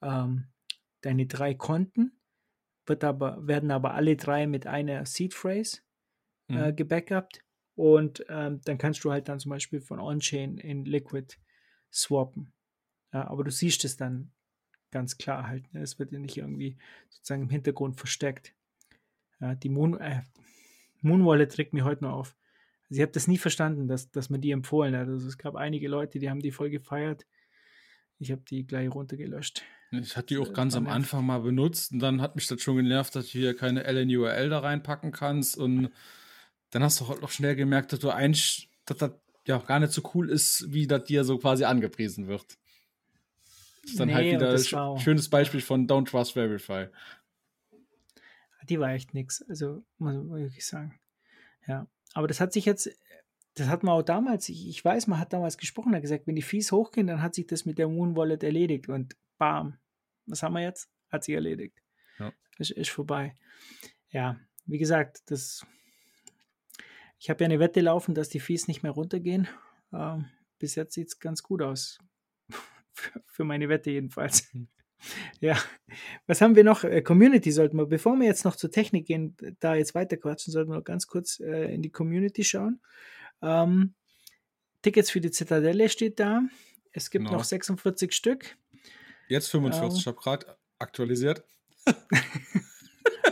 [0.01, 0.45] ähm,
[1.01, 2.13] deine drei Konten,
[2.85, 5.79] wird aber, werden aber alle drei mit einer Seed Phrase
[6.49, 6.75] äh, Mhm.
[6.75, 7.43] gebackupt.
[7.75, 11.37] Und ähm, dann kannst du halt dann zum Beispiel von On-Chain in Liquid
[11.91, 12.51] swappen.
[13.13, 14.31] Ja, aber du siehst es dann
[14.91, 15.73] ganz klar halt.
[15.73, 15.81] Ne?
[15.81, 16.77] Es wird ja nicht irgendwie
[17.09, 18.53] sozusagen im Hintergrund versteckt.
[19.39, 20.21] Ja, die Moon, äh,
[21.01, 22.35] Moon Wallet trägt mir heute noch auf.
[22.89, 25.07] Also ich habe das nie verstanden, dass, dass man die empfohlen hat.
[25.07, 27.25] Also es gab einige Leute, die haben die voll gefeiert.
[28.21, 29.63] Ich habe die gleich runtergelöscht.
[29.91, 30.85] Ich hatte die auch ganz am.
[30.87, 34.47] Anfang mal benutzt und dann hat mich das schon genervt, dass du hier keine LNURL
[34.49, 35.89] da reinpacken kannst und
[36.69, 39.11] dann hast du halt noch schnell gemerkt, dass du eigentlich, dass das
[39.47, 42.45] ja gar nicht so cool ist, wie das dir so quasi angepriesen wird.
[43.81, 46.85] Das ist dann halt Nee, und wieder ein auch- schönes Beispiel von Don't Trust Verify.
[48.69, 49.43] Die war echt nix.
[49.49, 50.99] Also, muss man wirklich sagen.
[51.67, 51.87] Ja.
[52.13, 52.89] Aber das hat sich jetzt,
[53.55, 56.35] das hat man auch damals, ich, ich weiß, man hat damals gesprochen, hat gesagt, wenn
[56.35, 59.77] die Fees hochgehen, dann hat sich das mit der Moon Wallet erledigt und bam.
[60.25, 60.89] Was haben wir jetzt?
[61.09, 61.77] Hat sich erledigt.
[62.17, 62.31] Ja.
[62.57, 63.35] Ist, ist vorbei.
[64.09, 65.65] Ja, wie gesagt, das,
[67.19, 69.47] ich habe ja eine Wette laufen, dass die Fees nicht mehr runtergehen.
[69.91, 70.25] Ähm,
[70.59, 71.99] bis jetzt sieht es ganz gut aus.
[72.93, 74.49] für, für meine Wette jedenfalls.
[75.39, 75.57] Ja,
[76.27, 76.83] was haben wir noch?
[76.83, 80.53] Äh, Community sollten wir, bevor wir jetzt noch zur Technik gehen, da jetzt weiter quatschen,
[80.53, 82.79] sollten wir noch ganz kurz äh, in die Community schauen.
[83.41, 83.93] Ähm,
[84.81, 86.41] Tickets für die Zitadelle steht da.
[86.91, 87.37] Es gibt Genau.
[87.37, 88.57] noch 46 Stück.
[89.27, 89.99] Jetzt 45, Ähm.
[89.99, 91.43] ich habe gerade aktualisiert.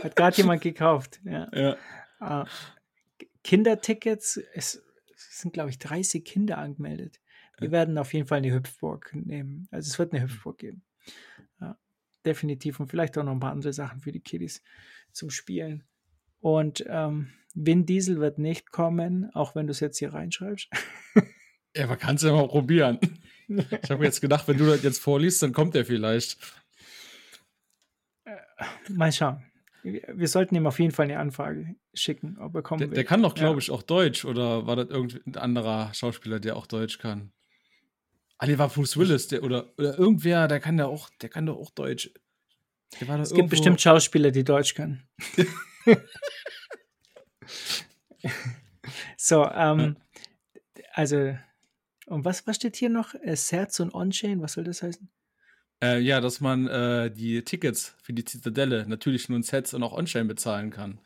[0.02, 1.20] Hat gerade jemand gekauft.
[1.24, 1.48] Ja.
[2.20, 2.42] Ja.
[2.42, 2.44] Äh,
[3.42, 4.82] Kindertickets, es,
[5.14, 7.18] es sind, glaube ich, 30 Kinder angemeldet.
[7.58, 9.66] Wir werden auf jeden Fall eine Hüpfburg nehmen.
[9.70, 10.82] Also es wird eine Hüpfburg geben.
[11.60, 11.78] Ja,
[12.24, 12.78] definitiv.
[12.80, 14.62] Und vielleicht auch noch ein paar andere Sachen für die Kiddies
[15.12, 15.84] zum Spielen.
[16.40, 20.68] Und ähm, Vin Diesel wird nicht kommen, auch wenn du es jetzt hier reinschreibst.
[21.76, 22.98] Ja, man kann es ja mal probieren.
[23.46, 26.36] Ich habe jetzt gedacht, wenn du das jetzt vorliest, dann kommt er vielleicht.
[28.88, 29.44] Mal schauen.
[29.84, 32.94] Wir sollten ihm auf jeden Fall eine Anfrage schicken, ob er kommen Der, will.
[32.96, 33.44] der kann doch, Ja.
[33.44, 34.24] glaube ich, auch Deutsch.
[34.24, 37.30] Oder war das irgendein anderer Schauspieler, der auch Deutsch kann?
[38.38, 41.46] Ah, nee, war Bruce Willis, der, oder, oder irgendwer, der kann da auch, der kann
[41.46, 42.10] doch auch Deutsch.
[42.98, 45.08] Es gibt bestimmt Schauspieler, die Deutsch können.
[49.16, 49.96] so, ähm,
[50.92, 51.36] also,
[52.06, 53.14] und was, was steht hier noch?
[53.14, 55.08] Äh, Serz und On-Chain, was soll das heißen?
[55.82, 59.82] Äh, ja, dass man äh, die Tickets für die Zitadelle natürlich nur in Sets und
[59.82, 61.00] auch On-Chain bezahlen kann.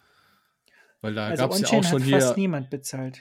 [1.01, 3.21] Weil da Also gab es ja auch schon hat hier, fast niemand bezahlt.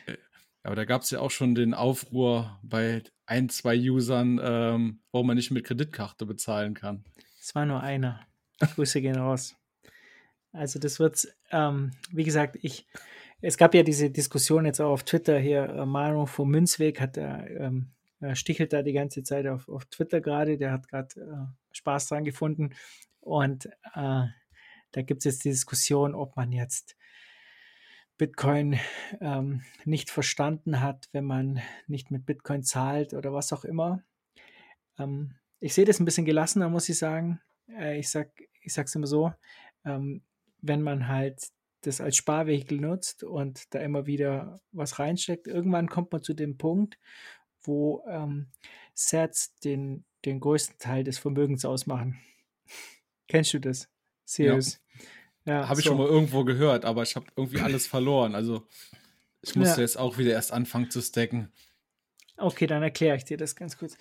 [0.64, 5.28] aber da gab es ja auch schon den Aufruhr bei ein, zwei Usern, ähm, warum
[5.28, 7.04] man nicht mit Kreditkarte bezahlen kann.
[7.40, 8.26] Es war nur einer.
[8.60, 9.56] Grüße gehen raus.
[10.54, 12.88] Also das wird, ähm, wie gesagt, ich,
[13.42, 17.16] es gab ja diese Diskussion jetzt auch auf Twitter hier, äh, Maro vom Münzweg hat
[17.16, 21.22] da, ähm, äh, stichelt da die ganze Zeit auf, auf Twitter gerade, der hat gerade
[21.22, 22.74] äh, Spaß dran gefunden
[23.20, 24.26] und äh,
[24.92, 26.96] da gibt es jetzt die Diskussion, ob man jetzt
[28.18, 28.80] Bitcoin
[29.22, 34.04] ähm, nicht verstanden hat, wenn man nicht mit Bitcoin zahlt oder was auch immer.
[35.00, 37.42] Ähm, ich sehe das ein bisschen gelassener, muss ich sagen.
[37.68, 38.30] Äh, ich sag,
[38.62, 39.34] ich immer so,
[39.84, 40.22] ähm,
[40.64, 41.50] wenn man halt
[41.82, 46.58] das als Sparvehikel nutzt und da immer wieder was reinsteckt, irgendwann kommt man zu dem
[46.58, 46.98] Punkt,
[47.62, 48.48] wo ähm,
[48.94, 52.20] Sets den, den größten Teil des Vermögens ausmachen.
[53.28, 53.90] Kennst du das?
[54.26, 54.80] Serious.
[55.46, 55.90] Ja, Habe ich so.
[55.92, 58.34] schon mal irgendwo gehört, aber ich habe irgendwie alles verloren.
[58.34, 58.66] Also
[59.42, 59.82] ich musste Ja.
[59.82, 61.52] jetzt auch wieder erst anfangen zu stacken.
[62.38, 63.98] Okay, dann erkläre ich dir das ganz kurz.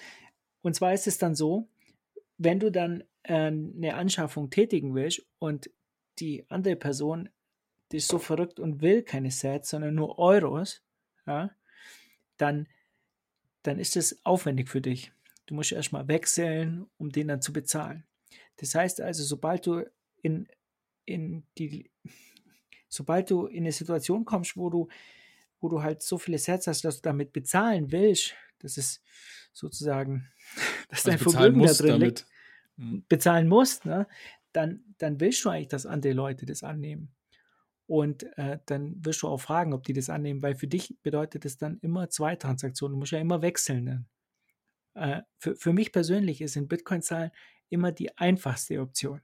[0.62, 1.68] Und zwar ist es dann so,
[2.38, 5.68] wenn du dann äh, eine Anschaffung tätigen willst und
[6.18, 7.28] die andere Person
[7.92, 10.82] die ist so verrückt und will keine Sets, sondern nur Euros,
[11.26, 11.50] ja,
[12.38, 12.66] dann,
[13.62, 15.12] dann ist es aufwendig für dich.
[15.46, 18.04] Du musst erstmal wechseln, um den dann zu bezahlen.
[18.56, 19.84] Das heißt also, sobald du
[20.22, 20.48] in
[21.04, 21.90] in die,
[22.88, 24.88] sobald du in eine Situation kommst, wo du,
[25.60, 29.02] wo du halt so viele Sets hast, dass du damit bezahlen willst, das ist
[29.52, 30.30] sozusagen,
[30.88, 32.26] dass Also dein Vermögen da drin damit.
[32.76, 34.06] liegt, bezahlen musst, ne,
[34.52, 37.14] dann, dann willst du eigentlich, dass andere Leute das annehmen.
[37.86, 41.44] Und äh, dann wirst du auch fragen, ob die das annehmen, weil für dich bedeutet
[41.44, 42.94] es dann immer zwei Transaktionen.
[42.94, 43.84] Du musst ja immer wechseln.
[43.84, 44.04] Ne?
[44.94, 47.30] Äh, für, für mich persönlich ist in Bitcoin-Zahlen
[47.68, 49.20] immer die einfachste Option.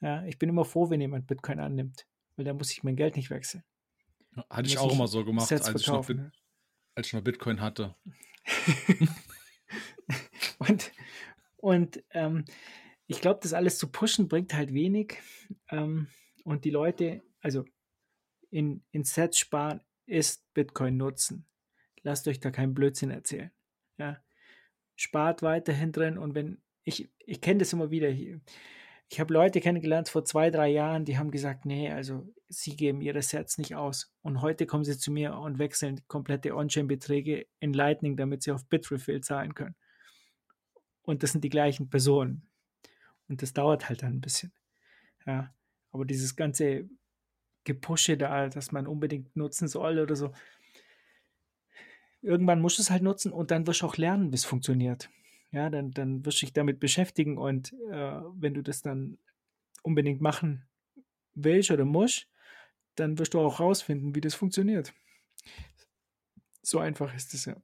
[0.00, 2.06] Ja, ich bin immer froh, wenn jemand Bitcoin annimmt,
[2.36, 3.64] weil da muss ich mein Geld nicht wechseln.
[4.50, 6.30] Hatte ich auch ich immer so gemacht, als ich, noch ne?
[6.94, 7.94] als ich noch Bitcoin hatte.
[10.58, 10.92] Und,
[11.56, 12.44] und ähm,
[13.06, 15.18] ich glaube, das alles zu pushen bringt halt wenig.
[15.70, 16.08] Ähm,
[16.44, 17.64] und die Leute, also
[18.50, 21.46] in, in Sets sparen ist Bitcoin nutzen.
[22.02, 23.50] Lasst euch da keinen Blödsinn erzählen.
[23.98, 24.22] Ja.
[24.96, 28.08] Spart weiterhin drin und wenn, ich, ich kenne das immer wieder.
[28.10, 28.36] Ich,
[29.08, 33.00] ich habe Leute kennengelernt vor zwei, drei Jahren, die haben gesagt, nee, also sie geben
[33.00, 34.14] ihre Sets nicht aus.
[34.22, 38.66] Und heute kommen sie zu mir und wechseln komplette On-Chain-Beträge in Lightning, damit sie auf
[38.66, 39.74] Bitrefill zahlen können.
[41.02, 42.48] Und das sind die gleichen Personen.
[43.28, 44.52] Und das dauert halt dann ein bisschen.
[45.26, 45.54] Ja.
[45.90, 46.88] Aber dieses ganze
[47.64, 50.32] Gepushe da, dass man unbedingt nutzen soll oder so.
[52.20, 55.10] Irgendwann musst du es halt nutzen und dann wirst du auch lernen, wie es funktioniert.
[55.50, 59.18] Ja, dann, dann wirst du dich damit beschäftigen und äh, wenn du das dann
[59.82, 60.66] unbedingt machen
[61.34, 62.28] willst oder musst,
[62.96, 64.92] dann wirst du auch rausfinden, wie das funktioniert.
[66.62, 67.56] So einfach ist es ja.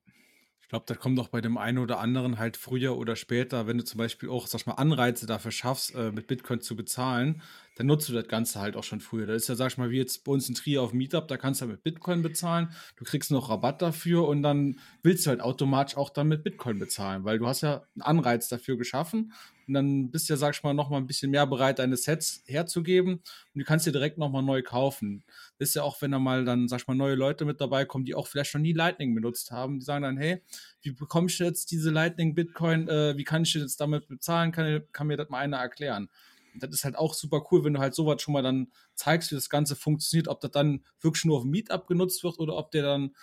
[0.70, 3.78] Ich glaube, das kommt auch bei dem einen oder anderen halt früher oder später, wenn
[3.78, 7.42] du zum Beispiel auch, sag mal, Anreize dafür schaffst, äh, mit Bitcoin zu bezahlen,
[7.80, 9.24] dann nutzt du das Ganze halt auch schon früher.
[9.24, 11.38] Das ist ja, sag ich mal, wie jetzt bei uns in Trier auf Meetup, da
[11.38, 15.30] kannst du halt mit Bitcoin bezahlen, du kriegst noch Rabatt dafür und dann willst du
[15.30, 19.32] halt automatisch auch dann mit Bitcoin bezahlen, weil du hast ja einen Anreiz dafür geschaffen
[19.66, 21.96] und dann bist du ja, sag ich mal, noch mal ein bisschen mehr bereit, deine
[21.96, 25.24] Sets herzugeben und du kannst dir direkt noch mal neu kaufen.
[25.58, 27.86] Das ist ja auch, wenn da mal dann, sag ich mal, neue Leute mit dabei
[27.86, 30.42] kommen, die auch vielleicht schon nie Lightning benutzt haben, die sagen dann, hey,
[30.82, 34.82] wie bekomme ich jetzt diese Lightning Bitcoin, äh, wie kann ich jetzt damit bezahlen, kann,
[34.92, 36.10] kann mir das mal einer erklären.
[36.56, 39.34] Das ist halt auch super cool, wenn du halt sowas schon mal dann zeigst, wie
[39.34, 42.70] das Ganze funktioniert, ob das dann wirklich nur auf dem Meetup genutzt wird oder ob
[42.70, 43.14] der dann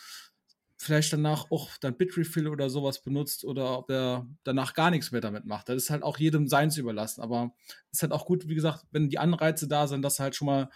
[0.78, 5.22] vielleicht danach auch dann Bitrefill oder sowas benutzt oder ob er danach gar nichts mehr
[5.22, 5.70] damit macht.
[5.70, 7.22] Das ist halt auch jedem seins überlassen.
[7.22, 7.54] Aber
[7.92, 10.36] es ist halt auch gut, wie gesagt, wenn die Anreize da sind, dass du halt
[10.36, 10.70] schon mal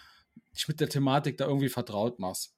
[0.54, 2.56] dich mit der Thematik da irgendwie vertraut machst.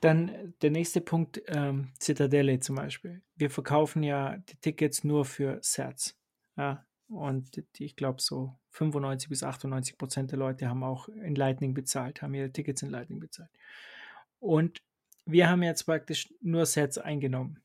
[0.00, 3.22] Dann der nächste Punkt, ähm, Zitadelle zum Beispiel.
[3.34, 6.16] Wir verkaufen ja die Tickets nur für Sets.
[6.56, 11.72] Ja, und ich glaube, so 95 bis 98 Prozent der Leute haben auch in Lightning
[11.72, 13.50] bezahlt, haben ihre Tickets in Lightning bezahlt.
[14.40, 14.82] Und
[15.24, 17.60] wir haben jetzt praktisch nur Sets eingenommen.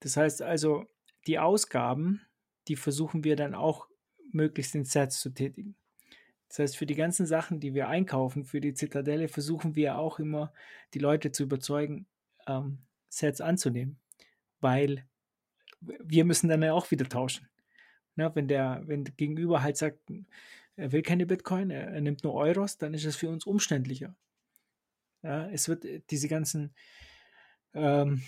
[0.00, 0.86] Das heißt also,
[1.26, 2.22] die Ausgaben,
[2.68, 3.88] die versuchen wir dann auch
[4.32, 5.76] möglichst in Sets zu tätigen.
[6.48, 10.18] Das heißt, für die ganzen Sachen, die wir einkaufen, für die Zitadelle, versuchen wir auch
[10.20, 10.52] immer,
[10.94, 12.06] die Leute zu überzeugen,
[12.46, 12.78] ähm,
[13.08, 13.98] Sets anzunehmen.
[14.60, 15.06] Weil
[15.80, 17.48] wir müssen dann ja auch wieder tauschen.
[18.16, 20.10] Na, wenn der, wenn der Gegenüber halt sagt,
[20.76, 24.14] er will keine Bitcoin, er, er nimmt nur Euros, dann ist es für uns umständlicher.
[25.22, 26.74] Ja, es wird äh, diese ganzen,
[27.74, 28.22] ähm,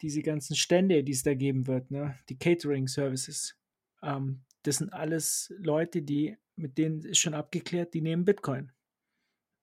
[0.00, 3.56] diese ganzen Stände, die es da geben wird, ne, die Catering Services,
[4.02, 8.72] ähm, das sind alles Leute, die, mit denen ist schon abgeklärt, die nehmen Bitcoin.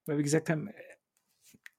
[0.05, 0.74] Weil wir gesagt haben, äh,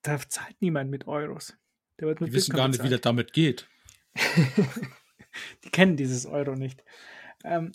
[0.03, 1.57] da zahlt niemand mit Euros.
[1.99, 3.05] Der wird mit Die wissen Bitcoin gar nicht, wie das bezahlt.
[3.07, 3.69] damit geht.
[5.65, 6.85] die kennen dieses Euro nicht.
[7.45, 7.73] Ähm,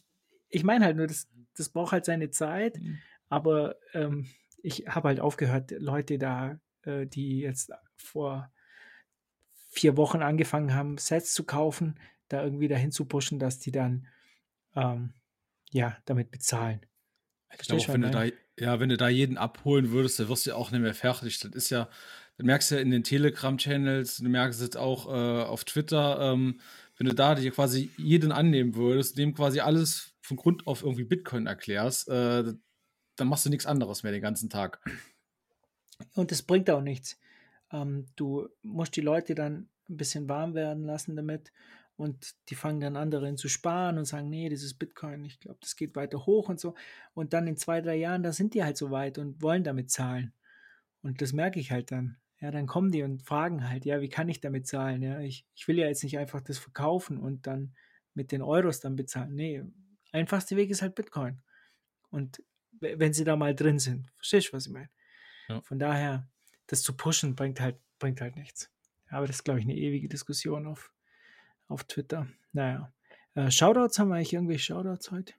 [0.50, 2.80] ich meine halt nur, das, das braucht halt seine Zeit,
[3.30, 4.28] aber ähm,
[4.62, 8.52] ich habe halt aufgehört, Leute da, äh, die jetzt vor
[9.70, 14.08] vier Wochen angefangen haben, Sets zu kaufen, da irgendwie dahin zu pushen, dass die dann
[14.76, 15.14] ähm,
[15.72, 16.86] ja damit bezahlen.
[17.52, 18.26] Ich glaube, du, wenn du, da,
[18.58, 21.40] ja, wenn du da jeden abholen würdest, dann wirst du ja auch nicht mehr fertig.
[21.40, 21.90] Das ist ja,
[22.38, 26.60] das merkst du ja in den Telegram-Channels, du merkst es auch äh, auf Twitter, ähm,
[27.04, 31.04] wenn du da dir quasi jeden annehmen würdest, dem quasi alles von Grund auf irgendwie
[31.04, 32.54] Bitcoin erklärst, äh,
[33.18, 34.80] dann machst du nichts anderes mehr den ganzen Tag.
[36.16, 37.20] Und es bringt auch nichts.
[37.74, 41.52] Ähm, du musst die Leute dann ein bisschen warm werden lassen damit
[41.98, 45.60] und die fangen dann an darin zu sparen und sagen, nee, dieses Bitcoin, ich glaube,
[45.60, 46.74] das geht weiter hoch und so.
[47.14, 49.92] Und dann in zwei, drei Jahren, da sind die halt so weit und wollen damit
[49.92, 50.32] zahlen.
[51.02, 52.16] Und das merke ich halt dann.
[52.44, 55.02] Ja, dann kommen die und fragen halt, ja, wie kann ich damit zahlen?
[55.02, 57.74] Ja, ich, ich will ja jetzt nicht einfach das verkaufen und dann
[58.16, 59.34] mit den Euros dann bezahlen.
[59.34, 59.64] Nee,
[60.12, 61.42] einfachste Weg ist halt Bitcoin.
[62.10, 62.44] Und
[62.82, 64.90] wenn sie da mal drin sind, verstehst du, was ich meine?
[65.48, 65.62] Ja.
[65.62, 66.28] Von daher,
[66.68, 68.70] das zu pushen, bringt halt, bringt halt nichts.
[69.08, 70.92] Aber das ist, glaube ich, eine ewige Diskussion auf,
[71.70, 72.28] auf Twitter.
[72.52, 72.92] Naja.
[73.36, 75.34] Äh, Shoutouts haben wir eigentlich irgendwelche Shoutouts heute?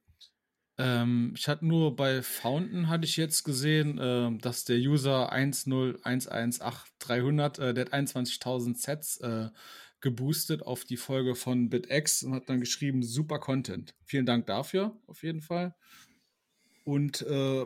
[0.76, 7.60] Ähm, ich hatte nur bei Fountain hatte ich jetzt gesehen, äh, dass der User 10118-300,
[7.60, 9.50] äh, der hat 21.000 Sets äh,
[10.00, 13.94] geboostet auf die Folge von BitX und hat dann geschrieben, super Content.
[14.04, 15.74] Vielen Dank dafür, auf jeden Fall.
[16.84, 17.64] Und äh,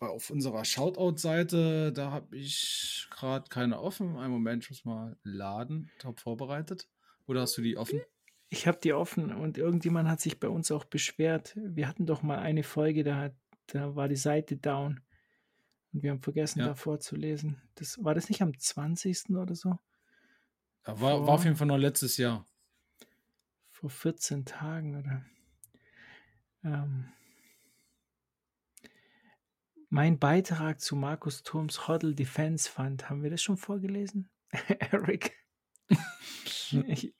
[0.00, 4.16] auf unserer Shoutout-Seite, da habe ich gerade keine offen.
[4.16, 5.90] Einen Moment, ich muss mal laden.
[5.98, 6.88] Top vorbereitet.
[7.26, 8.00] Oder hast du die offen?
[8.50, 11.54] Ich habe die offen und irgendjemand hat sich bei uns auch beschwert.
[11.56, 13.34] Wir hatten doch mal eine Folge, da, hat,
[13.66, 15.00] da war die Seite down.
[15.92, 16.68] Und wir haben vergessen, Ja.
[16.68, 17.60] da vorzulesen.
[17.74, 19.30] Das, war das nicht am 20.
[19.30, 19.78] oder so?
[20.86, 22.46] Ja, war, war auf jeden Fall noch letztes Jahr.
[23.68, 25.24] Vor 14 Tagen oder?
[26.64, 27.08] Ähm,
[29.90, 33.08] mein Beitrag zu Markus Turms Hoddle Defense Fund.
[33.08, 34.28] Haben wir das schon vorgelesen?
[34.90, 35.36] Eric?
[36.86, 37.14] ich,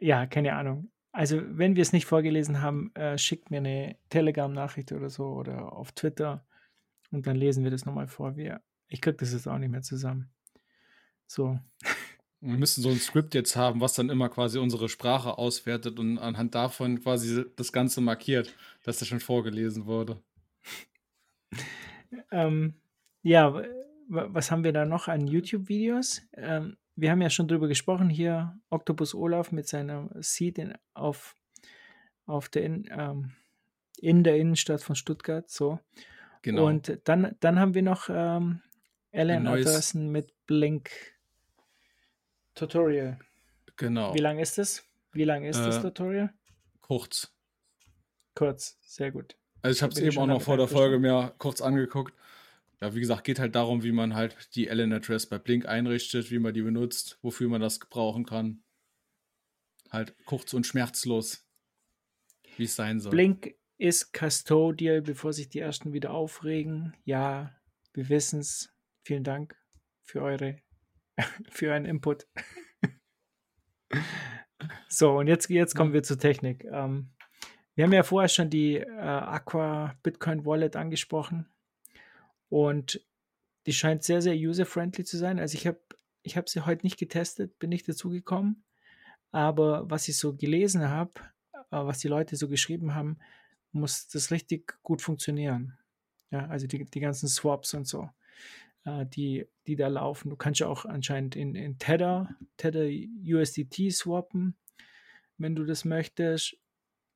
[0.00, 0.90] ja, keine Ahnung.
[1.12, 5.72] Also, wenn wir es nicht vorgelesen haben, äh, schickt mir eine Telegram-Nachricht oder so oder
[5.72, 6.46] auf Twitter
[7.10, 8.36] und dann lesen wir das nochmal vor.
[8.36, 10.30] Wir, ich krieg das jetzt auch nicht mehr zusammen.
[11.26, 11.58] So,
[12.40, 16.18] Wir müssen so ein Skript jetzt haben, was dann immer quasi unsere Sprache auswertet und
[16.18, 20.22] anhand davon quasi das Ganze markiert, dass das schon vorgelesen wurde.
[22.32, 22.74] Ähm,
[23.22, 23.62] ja,
[24.08, 26.22] was haben wir da noch an YouTube-Videos?
[26.32, 31.34] Ähm, wir haben ja schon drüber gesprochen hier, Octopus Olaf mit seiner Seed in, auf,
[32.26, 33.32] auf der in, ähm,
[33.98, 35.78] in der Innenstadt von Stuttgart, so.
[36.42, 36.66] Genau.
[36.66, 38.62] Und dann, dann haben wir noch ähm,
[39.12, 40.90] Alan Anderson mit Blink
[42.54, 43.18] Tutorial.
[43.76, 44.14] genau.
[44.14, 44.84] Wie lang ist das?
[45.12, 46.32] Wie lang ist das Äh, Tutorial?
[46.80, 47.32] Kurz.
[48.34, 49.36] Kurz, sehr gut.
[49.62, 52.14] Also ich habe es eben auch noch vor der Folge mir kurz angeguckt.
[52.80, 56.38] Ja, wie gesagt, geht halt darum, wie man halt die LN-Address bei Blink einrichtet, wie
[56.38, 58.62] man die benutzt, wofür man das gebrauchen kann.
[59.90, 61.46] Halt kurz und schmerzlos,
[62.56, 63.10] wie es sein soll.
[63.10, 66.96] Blink ist custodial, bevor sich die ersten wieder aufregen.
[67.04, 67.54] Ja,
[67.92, 68.72] wir wissen es.
[69.02, 69.56] Vielen Dank
[70.02, 70.62] für eure
[71.50, 72.26] für euren Input.
[74.88, 76.64] so, und jetzt, jetzt kommen wir zur Technik.
[76.64, 77.10] Ähm,
[77.74, 81.46] wir haben ja vorher schon die äh, Aqua Bitcoin Wallet angesprochen
[82.50, 83.00] und
[83.66, 85.38] die scheint sehr, sehr user-friendly zu sein.
[85.38, 85.80] Also ich habe
[86.22, 88.64] ich hab sie heute nicht getestet, bin nicht dazu gekommen,
[89.32, 91.12] aber was ich so gelesen habe,
[91.54, 93.18] äh, was die Leute so geschrieben haben,
[93.72, 95.78] muss das richtig gut funktionieren.
[96.30, 98.10] Ja, also die, die ganzen Swaps und so,
[98.84, 100.30] äh, die, die da laufen.
[100.30, 102.88] Du kannst ja auch anscheinend in, in Tether, Tether
[103.24, 104.56] USDT swappen,
[105.38, 106.56] wenn du das möchtest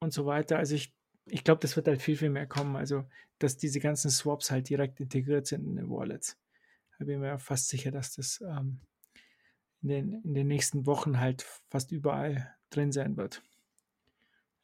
[0.01, 0.59] und so weiter.
[0.59, 0.95] Also ich,
[1.27, 2.77] ich glaube, das wird halt viel, viel mehr kommen.
[2.77, 3.05] Also,
[3.39, 6.39] dass diese ganzen Swaps halt direkt integriert sind in den Wallets.
[6.99, 8.81] Da bin ich mir fast sicher, dass das ähm,
[9.83, 13.43] in, den, in den nächsten Wochen halt fast überall drin sein wird.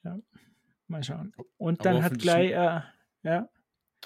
[0.02, 0.18] Ja,
[0.86, 1.34] mal schauen.
[1.58, 2.80] Und dann hat gleich, äh,
[3.22, 3.48] ja,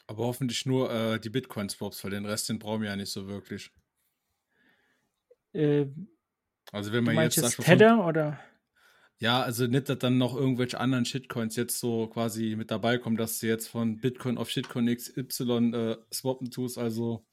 [0.06, 3.26] Aber hoffentlich nur äh, die Bitcoin-Swaps, weil den Rest, den brauchen wir ja nicht so
[3.28, 3.70] wirklich.
[5.52, 5.86] äh,
[6.72, 8.38] Also wenn man jetzt, Tether oder?
[9.20, 13.16] Ja, also nicht, dass dann noch irgendwelche anderen Shitcoins jetzt so quasi mit dabei kommen,
[13.16, 16.78] dass du jetzt von Bitcoin auf Shitcoin XY äh, swappen tust.
[16.78, 17.24] Also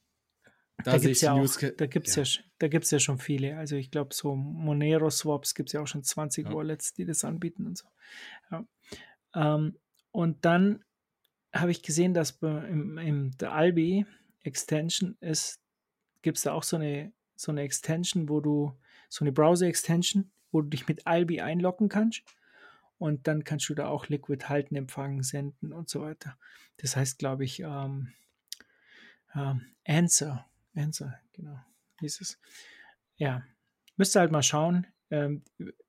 [0.83, 2.23] da, Da gibt es ja, auch, da gibt's ja.
[2.23, 3.57] sch- da gibt's ja schon viele.
[3.57, 6.53] Also ich glaube, so Monero-Swaps gibt es ja auch schon 20 Ja.
[6.53, 7.87] Wallets, die das anbieten und so.
[8.51, 8.65] Ja.
[9.35, 9.77] Ähm,
[10.11, 10.83] und dann
[11.53, 14.05] habe ich gesehen, dass im, im der Albi
[14.43, 15.59] Extension ist,
[16.21, 18.77] gibt es da auch so eine, so eine Extension, wo du,
[19.09, 22.23] so eine Browser-Extension, wo du dich mit Albi einloggen kannst.
[22.97, 26.37] Und dann kannst du da auch Liquid halten, empfangen, senden und so weiter.
[26.77, 28.13] Das heißt, glaube ich, ähm,
[29.35, 30.45] ähm, Answer.
[30.75, 31.59] Answer, genau.
[31.99, 32.39] Hieß es.
[33.17, 33.43] Ja,
[33.95, 34.87] müsst ihr halt mal schauen.
[35.09, 35.43] Ähm,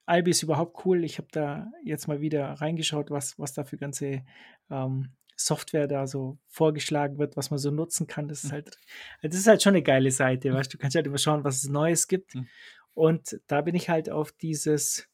[0.06, 1.04] Albi ist überhaupt cool.
[1.04, 4.24] Ich habe da jetzt mal wieder reingeschaut, was, was da für ganze
[4.70, 8.28] ähm, Software da so vorgeschlagen wird, was man so nutzen kann.
[8.28, 8.78] Das ist halt,
[9.22, 11.68] das ist halt schon eine geile Seite, weißt du, kannst halt immer schauen, was es
[11.68, 12.34] Neues gibt.
[12.34, 12.48] Mhm.
[12.94, 15.08] Und da bin ich halt auf dieses,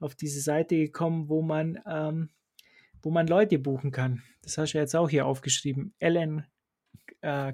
[0.00, 2.30] auf diese Seite gekommen, wo man, ähm,
[3.02, 4.22] wo man Leute buchen kann.
[4.42, 5.94] Das hast du ja jetzt auch hier aufgeschrieben.
[5.98, 6.46] Ellen
[7.20, 7.52] äh.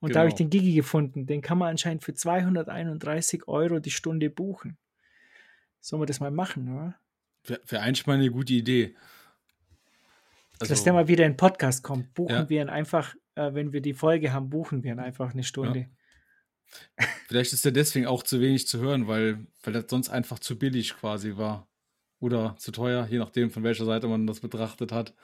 [0.00, 0.36] Und da habe ich Genau.
[0.36, 1.26] den Gigi gefunden.
[1.26, 4.76] Den kann man anscheinend für 231 Euro die Stunde buchen.
[5.80, 6.96] Sollen wir das mal machen, oder?
[7.44, 8.94] Wäre wär eigentlich mal eine gute Idee.
[10.58, 12.14] Dass der mal wieder in den Podcast kommt.
[12.14, 12.48] Buchen Ja.
[12.48, 15.88] wir ihn einfach, äh, wenn wir die Folge haben, buchen wir ihn einfach eine Stunde.
[17.26, 20.58] Vielleicht ist er deswegen auch zu wenig zu hören, weil, weil das sonst einfach zu
[20.58, 21.66] billig quasi war.
[22.20, 25.14] Oder zu teuer, je nachdem, von welcher Seite man das betrachtet hat.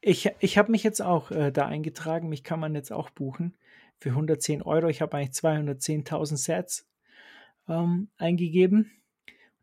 [0.00, 2.28] Ich, ich habe mich jetzt auch äh, da eingetragen.
[2.28, 3.56] Mich kann man jetzt auch buchen
[3.98, 4.88] für 110 Euro.
[4.88, 6.86] Ich habe eigentlich 210.000 Sets
[7.68, 8.90] ähm, eingegeben.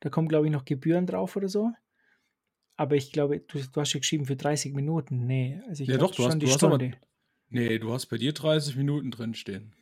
[0.01, 1.71] Da kommen, glaube ich, noch Gebühren drauf oder so.
[2.77, 5.25] aber ich glaube, du, du hast ja geschrieben für 30 Minuten.
[5.25, 6.97] Nee, also ich Ja, doch, du schon hast- die du hast aber- Stunde.
[7.49, 9.73] Nee, du hast bei dir 30 Minuten drin stehen.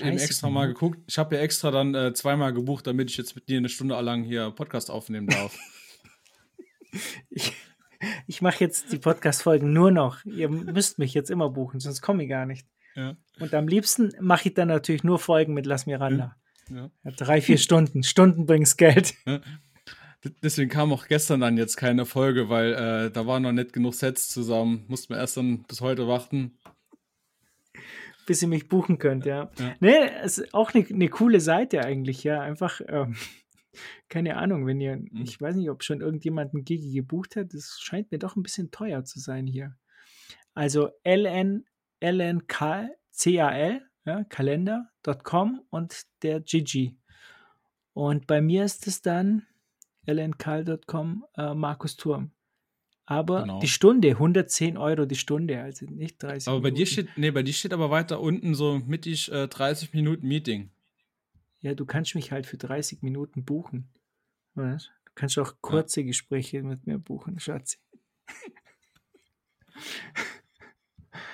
[0.00, 0.74] Eben 30 extra mal Minuten.
[0.74, 0.98] geguckt.
[1.06, 3.98] Ich habe ja extra dann äh, zweimal gebucht, damit ich jetzt mit dir eine Stunde
[4.00, 5.56] lang hier Podcast aufnehmen darf.
[7.30, 7.52] Ich,
[8.26, 10.24] ich mache jetzt die Podcast-Folgen nur noch.
[10.24, 12.66] Ihr müsst mich jetzt immer buchen, sonst komme ich gar nicht.
[12.94, 16.36] ja, Und am liebsten mache ich dann natürlich nur Folgen mit Lass Miranda.
[16.70, 16.90] ja.
[17.04, 18.02] Ja, drei, vier Stunden.
[18.04, 19.14] Stunden bringt's Geld.
[19.26, 23.72] D- Deswegen kam auch gestern dann jetzt keine Folge, weil äh, da waren noch nicht
[23.72, 24.84] genug Sets zusammen.
[24.88, 26.56] Mussten wir erst dann bis heute warten.
[28.26, 29.50] Bis ihr mich buchen könnt, ja.
[29.58, 29.74] Ja.
[29.80, 32.40] Nee, es ist auch eine ne coole Seite eigentlich, ja.
[32.40, 33.16] Einfach, ähm,
[34.08, 35.22] keine Ahnung, wenn ihr, Mhm.
[35.22, 38.42] ich weiß nicht, ob schon irgendjemand einen Gigi gebucht hat, das scheint mir doch ein
[38.42, 39.76] bisschen teuer zu sein hier.
[40.54, 41.64] Also ln,
[42.00, 42.96] lnk, cal,
[44.06, 46.96] ja, kalender.com und der Gigi.
[47.94, 49.46] Und bei mir ist es dann
[50.06, 52.32] lnkal.com äh, Markus Turm.
[53.06, 53.60] Aber Genau.
[53.60, 57.42] die Stunde, 110 Euro die Stunde, also nicht 30 Aber bei dir steht, nee, bei
[57.42, 60.70] dir steht aber weiter unten so mittig äh, 30 Minuten Meeting.
[61.60, 63.88] Ja, du kannst mich halt für 30 Minuten buchen.
[64.54, 64.90] Weißt?
[65.04, 67.78] Du kannst auch kurze Gespräche mit mir buchen, Schatzi.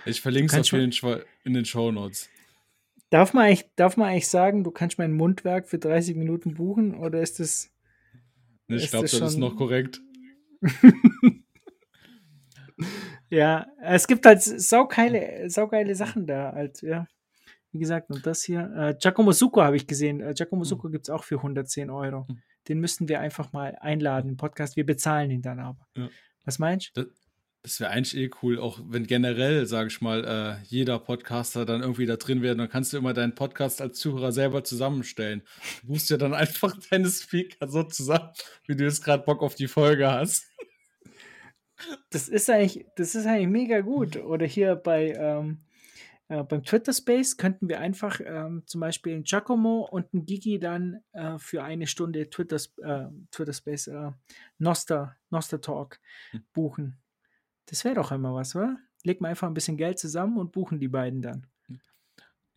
[0.07, 2.29] Ich verlinke es kannst auf jeden Fall in den Show Notes.
[3.11, 6.95] Darf man, eigentlich, darf man eigentlich sagen, du kannst mein Mundwerk für 30 Minuten buchen
[6.95, 7.71] oder ist das.
[8.69, 10.01] Ich glaube, das das ist noch korrekt.
[13.31, 16.53] Ja, es gibt halt saugeile, saugeile Sachen da.
[16.53, 17.07] Halt, ja.
[17.73, 18.73] Wie gesagt, und das hier.
[18.77, 20.21] Äh, Giacomo Succo habe ich gesehen.
[20.21, 22.27] Äh, Giacomo Succo gibt es auch für 110 Euro.
[22.27, 22.43] Hm.
[22.69, 24.77] Den müssten wir einfach mal einladen im Podcast.
[24.77, 25.87] Wir bezahlen ihn dann aber.
[25.97, 26.09] Ja.
[26.45, 27.05] Was meinst du?
[27.05, 27.13] Das,
[27.63, 31.83] das wäre eigentlich eh cool, auch wenn generell, sage ich mal, äh, jeder Podcaster dann
[31.83, 35.43] irgendwie da drin wäre, dann kannst du immer deinen Podcast als Zuhörer selber zusammenstellen.
[35.83, 38.31] Du buchst ja dann einfach deine Speaker so zusammen,
[38.67, 40.50] wie du jetzt gerade Bock auf die Folge hast.
[42.11, 44.17] Das ist eigentlich, das ist eigentlich mega gut.
[44.17, 45.63] Oder hier bei ähm,
[46.31, 50.61] äh, beim Twitter Space könnten wir einfach ähm, zum Beispiel einen Giacomo und einen Gigi
[50.61, 54.13] dann äh, für eine Stunde Twitter, äh, Twitter Space äh,
[54.59, 55.99] Noster, Noster Talk
[56.31, 56.45] Hm.
[56.53, 56.99] buchen.
[57.67, 58.79] Das wäre doch immer was, oder?
[59.03, 61.47] Legen wir einfach ein bisschen Geld zusammen und buchen die beiden dann.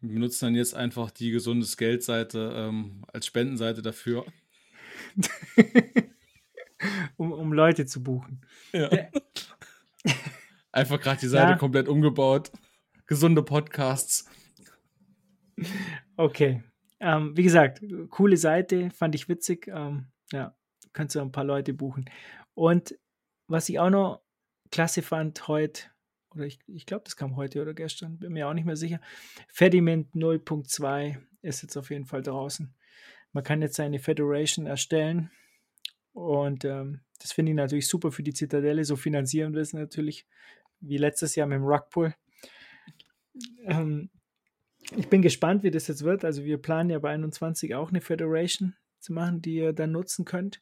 [0.01, 4.26] Wir benutzen dann jetzt einfach die gesundes Geldseite ähm, als Spendenseite dafür.
[7.17, 8.41] um, um Leute zu buchen.
[8.71, 8.89] Ja.
[10.71, 11.57] Einfach gerade die Seite Ja.
[11.57, 12.51] komplett umgebaut.
[13.05, 14.27] Gesunde Podcasts.
[16.17, 16.63] Okay.
[16.99, 19.67] Ähm, wie gesagt, coole Seite, fand ich witzig.
[19.67, 20.55] Ähm, ja,
[20.93, 22.09] kannst du ein paar Leute buchen.
[22.53, 22.97] Und
[23.47, 24.21] was ich auch noch
[24.71, 25.84] klasse fand heute,
[26.31, 28.99] oder ich, ich glaube, das kam heute oder gestern, bin mir auch nicht mehr sicher.
[29.49, 32.73] Fediment 0.2 ist jetzt auf jeden Fall draußen.
[33.34, 35.29] Man kann jetzt seine Federation erstellen.
[36.14, 38.86] Und ähm, das finde ich natürlich super für die Zitadelle.
[38.86, 40.28] So finanzieren wir es natürlich
[40.80, 42.14] wie letztes Jahr mit dem Rugpool.
[43.66, 44.09] Ähm,
[44.95, 46.24] ich bin gespannt, wie das jetzt wird.
[46.26, 50.26] Also wir planen ja bei 21 auch eine Federation zu machen, die ihr dann nutzen
[50.26, 50.61] könnt.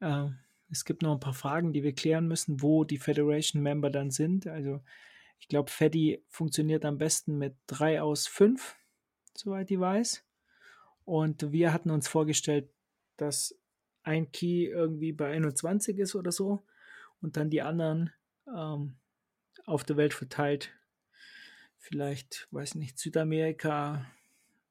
[0.00, 0.28] Äh,
[0.70, 4.46] es gibt noch ein paar Fragen, die wir klären müssen, wo die Federation-Member dann sind.
[4.46, 4.82] Also
[5.38, 8.76] ich glaube, Feddy funktioniert am besten mit drei aus fünf,
[9.36, 10.24] soweit ich weiß.
[11.04, 12.70] Und wir hatten uns vorgestellt,
[13.16, 13.54] dass
[14.04, 16.64] ein Key irgendwie bei 21 ist oder so
[17.20, 18.12] und dann die anderen
[18.46, 18.96] ähm,
[19.66, 20.72] auf der Welt verteilt
[21.78, 24.06] vielleicht, weiß nicht, Südamerika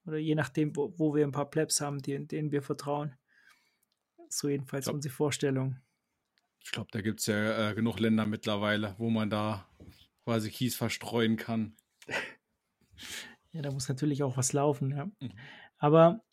[0.05, 3.15] oder je nachdem, wo, wo wir ein paar Plebs haben, denen, denen wir vertrauen.
[4.29, 5.79] So jedenfalls Glaub- unsere Vorstellung.
[6.59, 9.67] Ich glaube, da gibt es ja äh, genug Länder mittlerweile, wo man da
[10.23, 11.75] quasi Kies verstreuen kann.
[13.55, 15.05] Ja, da muss natürlich auch was laufen, ja.
[15.19, 15.31] Mhm.
[15.77, 16.23] Aber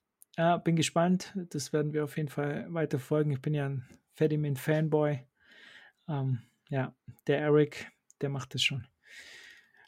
[0.40, 1.34] ja, bin gespannt.
[1.50, 3.30] Das werden wir auf jeden Fall weiter folgen.
[3.30, 3.84] Ich bin ja ein
[4.14, 5.20] Fedimin-Fanboy.
[6.08, 6.38] Ähm,
[6.70, 6.94] ja,
[7.26, 8.86] der Eric, der macht das schon.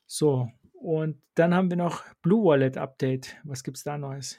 [0.05, 3.35] So, und dann haben wir noch Blue Wallet Update.
[3.45, 4.39] Was gibt's da Neues?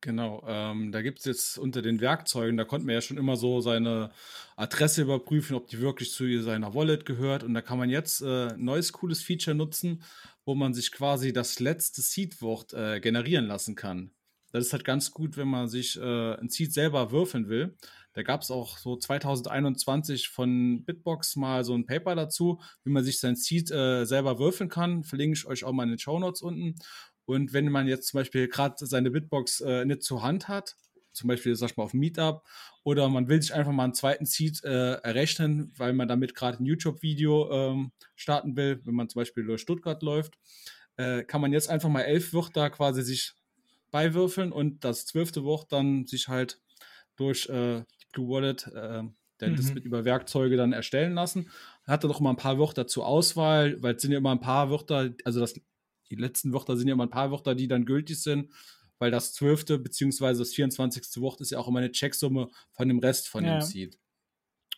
[0.00, 3.34] Genau, ähm, da gibt es jetzt unter den Werkzeugen, da konnte man ja schon immer
[3.34, 4.12] so seine
[4.54, 7.42] Adresse überprüfen, ob die wirklich zu seiner Wallet gehört.
[7.42, 10.04] Und da kann man jetzt äh, ein neues cooles Feature nutzen,
[10.44, 14.12] wo man sich quasi das letzte Seed-Wort äh, generieren lassen kann.
[14.52, 17.76] Das ist halt ganz gut, wenn man sich äh, ein Seed selber würfeln will.
[18.12, 23.04] Da gab es auch so 2021 von Bitbox mal so ein Paper dazu, wie man
[23.04, 25.04] sich sein Seed äh, selber würfeln kann.
[25.04, 26.74] Verlinke ich euch auch mal in den Show Notes unten.
[27.24, 30.76] Und wenn man jetzt zum Beispiel gerade seine Bitbox äh, nicht zur Hand hat,
[31.12, 32.44] zum Beispiel, sag ich mal, auf Meetup,
[32.82, 36.62] oder man will sich einfach mal einen zweiten Seed äh, errechnen, weil man damit gerade
[36.62, 40.38] ein YouTube-Video ähm, starten will, wenn man zum Beispiel durch Stuttgart läuft,
[40.96, 43.34] äh, kann man jetzt einfach mal elf Wörter quasi sich
[43.90, 46.60] beiwürfeln und das zwölfte Wort dann sich halt
[47.16, 49.02] durch äh, die Blue Wallet äh,
[49.40, 49.74] Der hat das Mhm.
[49.74, 51.50] mit über Werkzeuge dann erstellen lassen.
[51.86, 54.40] Hat dann noch mal ein paar Wörter zur Auswahl, weil es sind ja immer ein
[54.40, 55.54] paar Wörter, also das,
[56.10, 58.50] die letzten Wörter sind ja immer ein paar Wörter, die dann gültig sind,
[58.98, 61.20] weil das zwölfte beziehungsweise das 24.
[61.20, 63.46] Wort ist ja auch immer eine Checksumme von dem Rest von Ja.
[63.46, 63.98] dem Seed.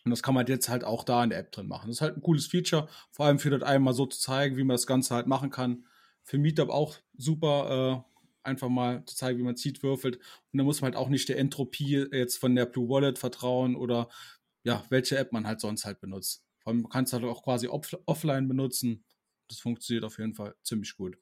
[0.05, 1.87] Und das kann man jetzt halt auch da in der App drin machen.
[1.87, 4.63] Das ist halt ein cooles Feature, vor allem für das einmal so zu zeigen, wie
[4.63, 5.85] man das Ganze halt machen kann.
[6.23, 8.12] Für Meetup auch super, äh,
[8.43, 10.17] einfach mal zu zeigen, wie man Seed würfelt.
[10.17, 13.75] Und da muss man halt auch nicht der Entropie jetzt von der Blue Wallet vertrauen
[13.75, 14.09] oder
[14.63, 16.45] ja, welche App man halt sonst halt benutzt.
[16.59, 19.03] Vor allem kann es halt auch quasi off offline benutzen.
[19.49, 21.17] Das funktioniert auf jeden Fall ziemlich gut.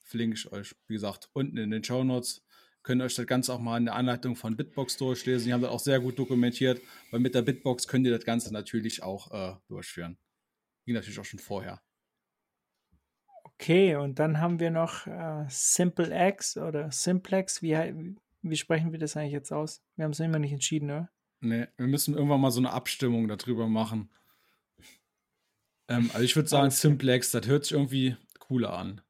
[0.00, 2.44] Verlinke ich euch, wie gesagt, unten in den Show Notes.
[2.82, 5.46] Könnt ihr euch das Ganze auch mal in der Anleitung von Bitbox durchlesen.
[5.46, 8.52] Die haben das auch sehr gut dokumentiert, weil mit der Bitbox könnt ihr das Ganze
[8.52, 10.18] natürlich auch äh, durchführen.
[10.86, 11.80] Ging natürlich auch schon vorher.
[13.60, 17.60] Okay, und dann haben wir noch äh, Simple X oder Simplex.
[17.60, 17.76] Wie,
[18.40, 19.82] wie sprechen wir das eigentlich jetzt aus?
[19.96, 21.10] Wir haben es immer nicht entschieden, oder?
[21.42, 24.08] Nee, wir müssen irgendwann mal so eine Abstimmung darüber machen.
[25.88, 26.70] Ähm, also ich würde sagen, klar.
[26.70, 29.02] Simplex, das hört sich irgendwie cooler an.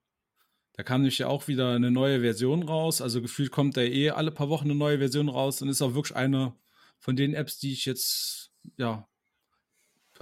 [0.72, 3.00] Da kam nämlich ja auch wieder eine neue Version raus.
[3.00, 5.94] Also gefühlt kommt da eh alle paar Wochen eine neue Version raus und ist auch
[5.94, 6.56] wirklich eine
[6.98, 9.08] von den Apps, die ich jetzt ja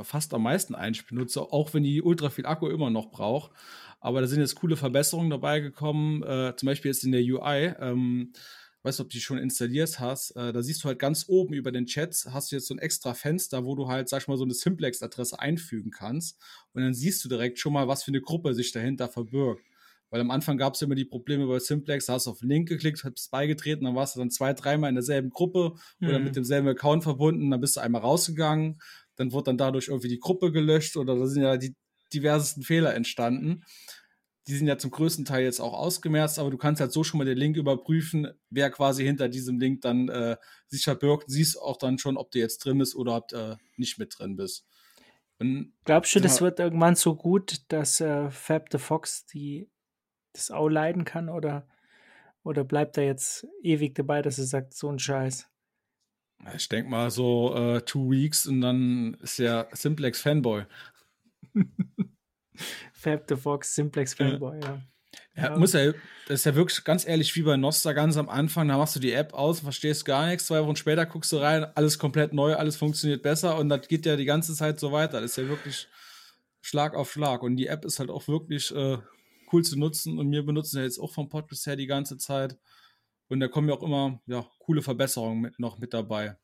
[0.05, 3.53] fast am meisten eigentlich benutze, auch wenn die ultra viel Akku immer noch braucht.
[4.01, 6.23] Aber da sind jetzt coole Verbesserungen dabei gekommen.
[6.23, 7.75] Äh, zum Beispiel jetzt in der UI.
[7.81, 8.33] Ähm,
[8.83, 11.53] weißt du, ob du die schon installiert hast, äh, da siehst du halt ganz oben
[11.55, 14.29] über den Chats, hast du jetzt so ein extra Fenster, wo du halt, sag ich
[14.29, 16.41] mal, so eine Simplex-Adresse einfügen kannst.
[16.73, 19.63] Und dann siehst du direkt schon mal, was für eine Gruppe sich dahinter verbirgt.
[20.11, 22.49] Weil am Anfang gab es immer die Probleme bei Simplex, da hast du auf den
[22.49, 26.25] Link geklickt, hast beigetreten, dann warst du dann zwei, dreimal in derselben Gruppe oder Mhm.
[26.25, 28.81] mit demselben Account verbunden, dann bist du einmal rausgegangen,
[29.17, 31.75] dann wurde dann dadurch irgendwie die Gruppe gelöscht oder da sind ja die
[32.13, 33.65] diversesten Fehler entstanden.
[34.47, 37.19] Die sind ja zum größten Teil jetzt auch ausgemerzt, aber du kannst halt so schon
[37.19, 40.37] mal den Link überprüfen, wer quasi hinter diesem Link dann äh,
[40.69, 41.31] sich verbirgt.
[41.31, 44.19] Siehst auch dann schon, ob du jetzt drin bist oder ob du äh, nicht mit
[44.19, 44.67] drin bist.
[45.39, 46.41] Und Glaubst du, das Ja.
[46.41, 49.69] wird irgendwann so gut, dass äh, Fab the Fox die,
[50.35, 51.29] das auch leiden kann?
[51.29, 51.69] Oder,
[52.45, 55.49] oder bleibt er jetzt ewig dabei, dass er sagt, so ein Scheiß?
[56.55, 60.65] ich denke mal so äh, two weeks und dann ist ja Simplex Fanboy.
[62.93, 64.15] Fab the Fox, Simplex.
[64.15, 64.83] Fanboy, ja.
[65.37, 65.59] Ja, Ja.
[65.59, 65.93] muss ja,
[66.27, 69.01] das ist ja wirklich ganz ehrlich wie bei Nostra ganz am Anfang, da machst du
[69.01, 72.55] die App aus, verstehst gar nichts, zwei Wochen später guckst du rein, alles komplett neu,
[72.57, 75.21] alles funktioniert besser und das geht ja die ganze Zeit so weiter.
[75.21, 75.89] Das ist ja wirklich
[76.61, 78.99] Schlag auf Schlag und die App ist halt auch wirklich äh,
[79.53, 82.59] cool zu nutzen und wir benutzen ja jetzt auch vom Podcast her die ganze Zeit
[83.29, 86.37] und da kommen ja auch immer ja, coole Verbesserungen mit, noch mit dabei.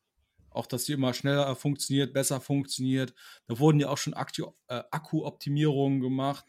[0.55, 3.15] Auch, dass sie immer schneller funktioniert, besser funktioniert.
[3.47, 6.45] Da wurden ja auch schon äh, Akku-Optimierungen gemacht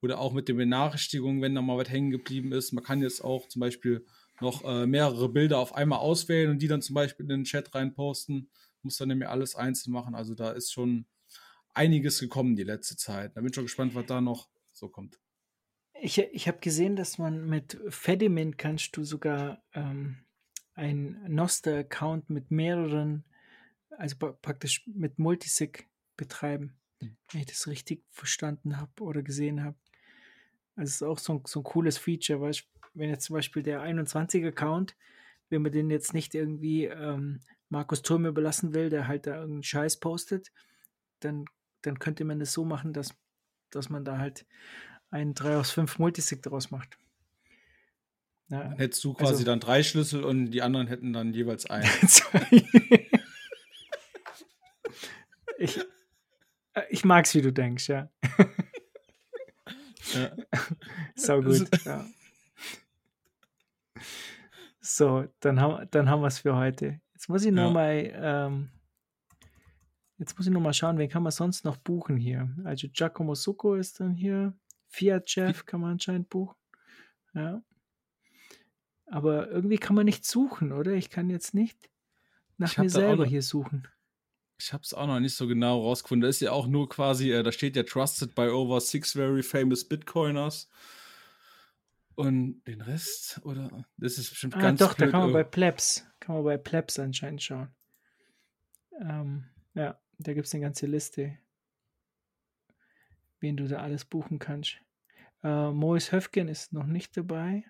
[0.00, 2.72] oder auch mit den Benachrichtigungen, wenn da mal was hängen geblieben ist.
[2.72, 4.04] Man kann jetzt auch zum Beispiel
[4.40, 7.74] noch äh, mehrere Bilder auf einmal auswählen und die dann zum Beispiel in den Chat
[7.74, 8.50] reinposten.
[8.82, 10.14] Muss dann nämlich alles einzeln machen.
[10.14, 11.04] Also da ist schon
[11.74, 13.36] einiges gekommen die letzte Zeit.
[13.36, 15.20] Da bin ich schon gespannt, was da noch so kommt.
[16.00, 20.24] Ich, ich habe gesehen, dass man mit Fedimint kannst du sogar ähm,
[20.72, 23.24] ein Noster-Account mit mehreren,
[24.00, 27.16] also pra- praktisch mit Multisig betreiben, Hm.
[27.32, 29.76] wenn ich das richtig verstanden habe oder gesehen habe.
[30.76, 32.54] Also es ist auch so ein, so ein cooles Feature, weil
[32.94, 34.96] wenn jetzt zum Beispiel der 21-Account,
[35.48, 39.62] wenn man den jetzt nicht irgendwie ähm, Markus Turm überlassen will, der halt da irgendeinen
[39.62, 40.50] Scheiß postet,
[41.20, 41.44] dann,
[41.82, 43.14] dann könnte man das so machen, dass,
[43.70, 44.46] dass man da halt
[45.10, 46.96] einen 3 aus 5 Multisig daraus macht.
[48.48, 51.66] Ja, Dann hättest du quasi Also- dann drei Schlüssel und die anderen hätten dann jeweils
[51.66, 51.88] einen.
[55.60, 55.78] ich,
[56.74, 58.10] äh, ich mag's, wie du denkst, ja.
[60.14, 60.36] ja.
[61.14, 61.68] Sau gut.
[61.84, 62.04] Ja.
[64.80, 67.00] So, dann haben, dann haben wir es für heute.
[67.12, 67.70] Jetzt muss ich noch Ja.
[67.70, 68.70] mal, ähm,
[70.18, 72.48] jetzt muss ich noch mal schauen, wen kann man sonst noch buchen hier?
[72.64, 74.54] Also Giacomo Succo ist dann hier.
[74.88, 76.56] Fiat Chef kann man anscheinend buchen.
[77.34, 77.62] Ja.
[79.06, 80.92] Aber irgendwie kann man nicht suchen, oder?
[80.92, 81.90] Ich kann jetzt nicht
[82.56, 83.86] nach mir selber noch- hier suchen.
[84.60, 86.20] Ich habe es auch noch nicht so genau rausgefunden.
[86.22, 89.42] Da ist ja auch nur quasi, äh, da steht ja Trusted by over six very
[89.42, 90.68] famous Bitcoiners.
[92.14, 93.86] Und den Rest, oder?
[93.96, 96.58] Das ist bestimmt Ah, ganz doch, da blöd, kann man bei Plebs, kann man bei
[96.58, 97.74] Plebs anscheinend schauen.
[99.00, 101.38] Ähm, ja, da gibt es eine ganze Liste,
[103.38, 104.76] wen du da alles buchen kannst.
[105.42, 107.64] Äh, Mois Höfgen ist noch nicht dabei.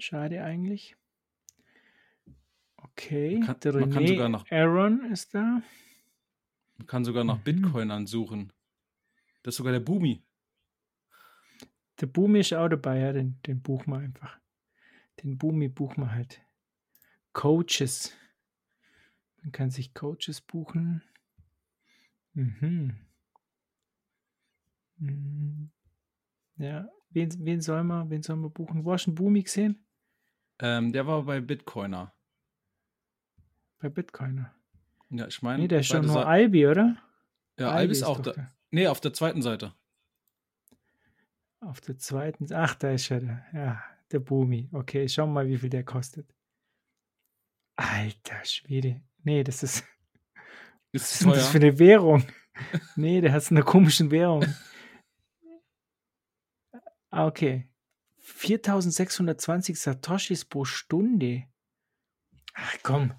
[0.00, 0.96] Schade eigentlich.
[2.84, 5.62] Okay, Man kann- der man René sogar noch- Aaron ist da.
[6.76, 7.44] Man kann sogar nach Mhm.
[7.44, 8.52] Bitcoinern suchen.
[9.42, 10.22] Das ist sogar der Boomi.
[12.00, 14.38] Der Boomi ist auch dabei, ja, den, den buchen wir einfach.
[15.22, 16.40] Den Boomi buchen wir halt.
[17.32, 18.12] Coaches.
[19.42, 21.02] Man kann sich Coaches buchen.
[22.32, 22.96] Mhm.
[24.96, 25.70] Mhm.
[26.56, 28.84] Ja, wen, wen soll man, wen soll man buchen?
[28.84, 29.84] Wo hast du einen Boomi gesehen?
[30.60, 32.13] Ähm, der war bei Bitcoiner.
[33.78, 34.54] Bei Bitcoiner.
[35.10, 35.62] Ja, ich meine.
[35.62, 36.96] Nee, der ist schon nur Sa- Albi, oder?
[37.58, 38.32] Ja, Albi Albi ist ist auch da.
[38.32, 38.54] der.
[38.70, 39.74] Nee, auf der zweiten Seite.
[41.60, 42.52] Auf der zweiten.
[42.52, 43.20] Ach, da ist er.
[43.20, 44.68] Der, ja, der Boomi.
[44.72, 46.34] Okay, schau mal, wie viel der kostet.
[47.76, 49.02] Alter Schwede.
[49.22, 49.84] Nee, das ist.
[50.92, 52.24] Ist Was ist denn das für eine Währung?
[52.94, 54.44] nee, der hat eine komische Währung.
[57.10, 57.68] Ah, okay.
[58.20, 61.48] 4620 Satoshis pro Stunde.
[62.54, 63.12] Ach komm.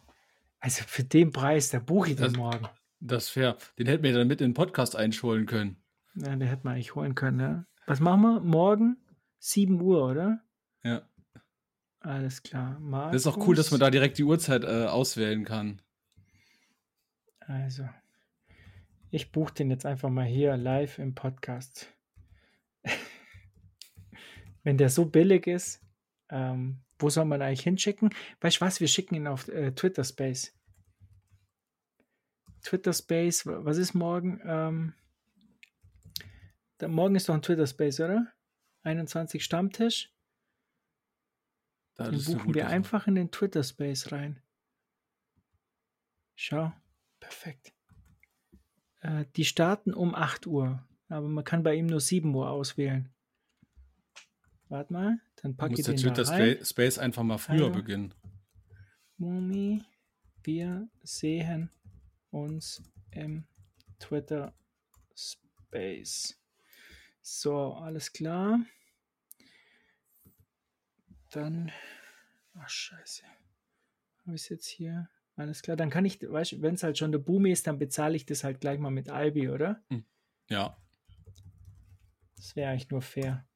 [0.65, 2.67] Also für den Preis, da buche ich den Das- morgen.
[2.99, 3.55] Das ist fair.
[3.77, 5.77] Den hätten wir dann mit in den Podcast einschulen können.
[6.15, 7.65] Ja, der hätte man eigentlich holen können, ja.
[7.85, 8.39] Was machen wir?
[8.39, 8.97] Morgen?
[9.37, 10.43] 7 Uhr, oder?
[10.83, 11.07] Ja.
[11.99, 12.81] Alles klar.
[13.11, 15.83] Das ist auch cool, dass man da direkt die Uhrzeit äh, auswählen kann.
[17.41, 17.87] Also,
[19.11, 21.93] ich buche den jetzt einfach mal hier live im Podcast.
[24.63, 25.83] Wenn der so billig ist,
[26.29, 28.09] ähm, wo soll man eigentlich hinschicken?
[28.41, 28.79] Weißt du was?
[28.79, 30.54] Wir schicken ihn auf äh, Twitter Space.
[32.65, 34.41] Twitter Space, wa- was ist morgen?
[34.43, 34.93] Ähm,
[36.77, 38.27] da, morgen ist doch ein Twitter Space, oder?
[38.83, 40.11] 21 Stammtisch.
[41.95, 42.73] Da, Den das eine buchen wir Sache.
[42.73, 44.41] einfach in den Twitter Space rein.
[46.35, 46.73] Schau,
[47.19, 47.73] perfekt.
[49.01, 53.09] Äh, die starten um 8 Uhr, aber man kann bei ihm nur 7 Uhr auswählen.
[54.67, 56.55] Warte mal, dann packe ich der den da Twitter rein.
[56.55, 57.69] Spa- Space einfach mal früher Hallo.
[57.71, 58.13] beginnen.
[59.17, 59.83] Mumi,
[60.43, 61.69] wir sehen
[62.35, 63.47] uns im
[63.99, 64.53] Twitter
[65.15, 66.37] Space.
[67.21, 68.59] So, alles klar.
[71.31, 71.71] Dann,
[72.53, 73.23] ach scheiße.
[74.25, 75.09] Habe ich es jetzt hier?
[75.37, 77.79] Alles klar, dann kann ich, weißt du, wenn es halt schon der Boom ist, dann
[77.79, 79.83] bezahle ich das halt gleich mal mit Albi, oder?
[80.49, 80.77] Ja.
[82.35, 83.47] Das wäre eigentlich nur fair.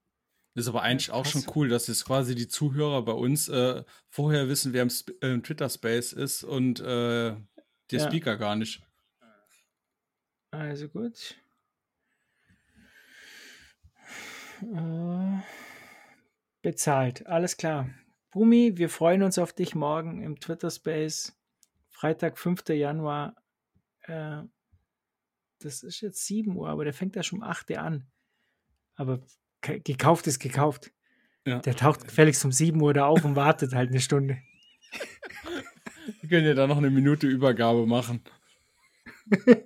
[0.56, 4.50] Ist aber eigentlich auch schon cool, dass jetzt quasi die Zuhörer bei uns äh, vorher
[4.50, 7.36] wissen, wer im, Sp äh, im Twitter Space ist und äh,
[7.92, 8.08] der Ja.
[8.08, 8.82] Speaker gar nicht.
[10.52, 11.36] Also gut.
[14.62, 15.40] Äh,
[16.62, 17.26] bezahlt.
[17.28, 17.90] Alles klar.
[18.32, 21.36] Bumi, wir freuen uns auf dich morgen im Twitter Space.
[21.90, 22.68] Freitag, 5.
[22.70, 23.36] Januar.
[24.04, 24.44] Äh,
[25.60, 28.08] das ist jetzt 7 Uhr, aber der fängt ja schon um 8 Uhr an.
[28.96, 29.22] Aber
[29.62, 30.92] ge- gekauft ist gekauft.
[31.46, 31.60] Ja.
[31.60, 34.38] Der taucht gefälligst um 7 Uhr da auf und wartet halt eine Stunde.
[36.22, 38.22] Wir können ja da noch eine Minute Übergabe machen.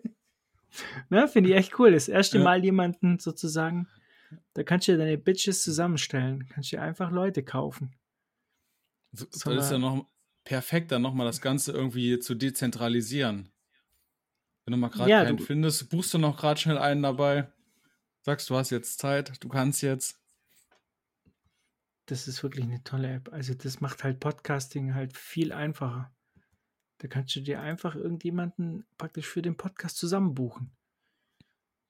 [1.10, 1.92] Ne, finde ich echt cool.
[1.92, 2.44] Das erste Ja.
[2.44, 3.88] Mal jemanden sozusagen,
[4.56, 6.48] da kannst du dir deine Bitches zusammenstellen.
[6.50, 7.94] Kannst dir einfach Leute kaufen.
[9.12, 10.08] So, das Sollen ist ja noch
[10.44, 13.50] perfekt, dann nochmal das Ganze irgendwie zu dezentralisieren.
[14.66, 17.52] Wenn du mal gerade Ja, keinen du- findest, buchst du noch gerade schnell einen dabei.
[18.22, 20.20] Sagst, du hast jetzt Zeit, du kannst jetzt.
[22.08, 23.32] Das ist wirklich eine tolle App.
[23.32, 26.12] Also das macht halt Podcasting halt viel einfacher.
[27.04, 30.72] Da kannst du dir einfach irgendjemanden praktisch für den Podcast zusammen buchen.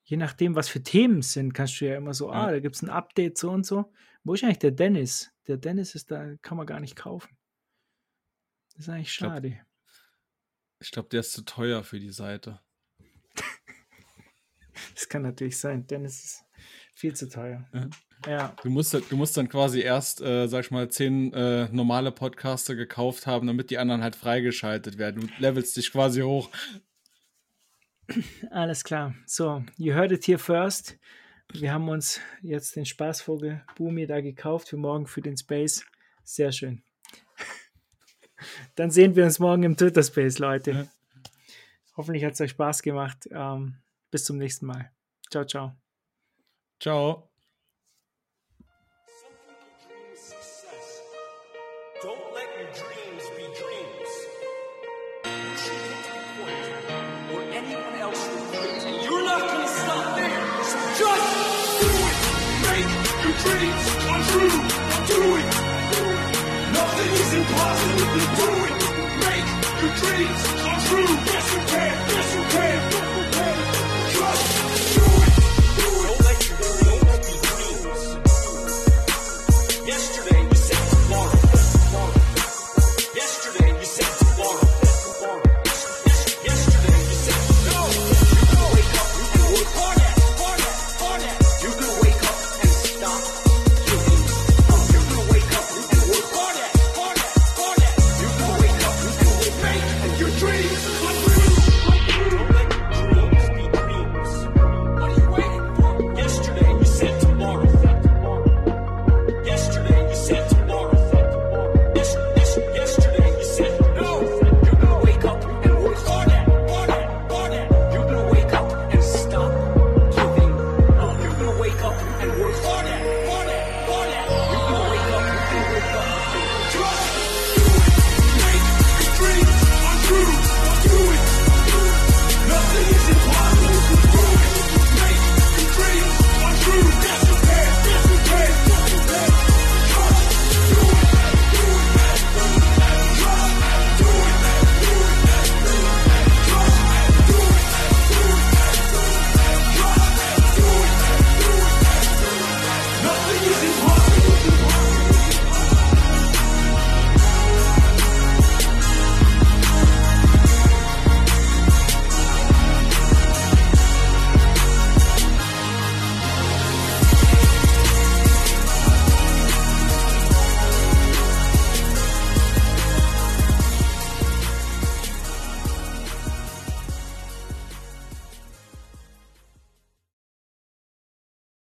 [0.05, 2.75] Je nachdem, was für Themen es sind, kannst du ja immer so, ah, da gibt
[2.75, 3.93] es ein Update so und so.
[4.23, 5.31] Wo ist eigentlich der Dennis?
[5.45, 7.37] Der Dennis ist da, kann man gar nicht kaufen.
[8.73, 9.59] Das ist eigentlich glaub, schade.
[10.79, 12.59] Ich glaube, der ist zu teuer für die Seite.
[14.95, 15.85] Das kann natürlich sein.
[15.85, 16.45] Dennis ist
[16.95, 17.69] viel zu teuer.
[17.71, 17.87] Ja.
[18.27, 22.11] Ja, Du musst, du musst dann quasi erst, äh, sag ich mal, zehn äh, normale
[22.11, 25.21] Podcaster gekauft haben, damit die anderen halt freigeschaltet werden.
[25.21, 26.49] Du levelst dich quasi hoch.
[28.51, 29.13] alles klar.
[29.25, 30.97] So, you heard it here first.
[31.51, 35.85] Wir haben uns jetzt den Spaßvogel Boomi da gekauft für morgen für den Space.
[36.23, 36.83] Sehr schön.
[38.75, 40.71] Dann sehen wir uns morgen im Twitter Space, Leute.
[40.71, 40.87] Ja.
[41.95, 43.27] Hoffentlich hat es euch Spaß gemacht.
[43.31, 43.75] Ähm,
[44.09, 44.91] bis zum nächsten Mal.
[45.29, 45.75] Ciao, ciao.
[46.79, 47.32] Ciao.
[63.43, 64.59] dreams are true.
[64.93, 65.42] I'm doing.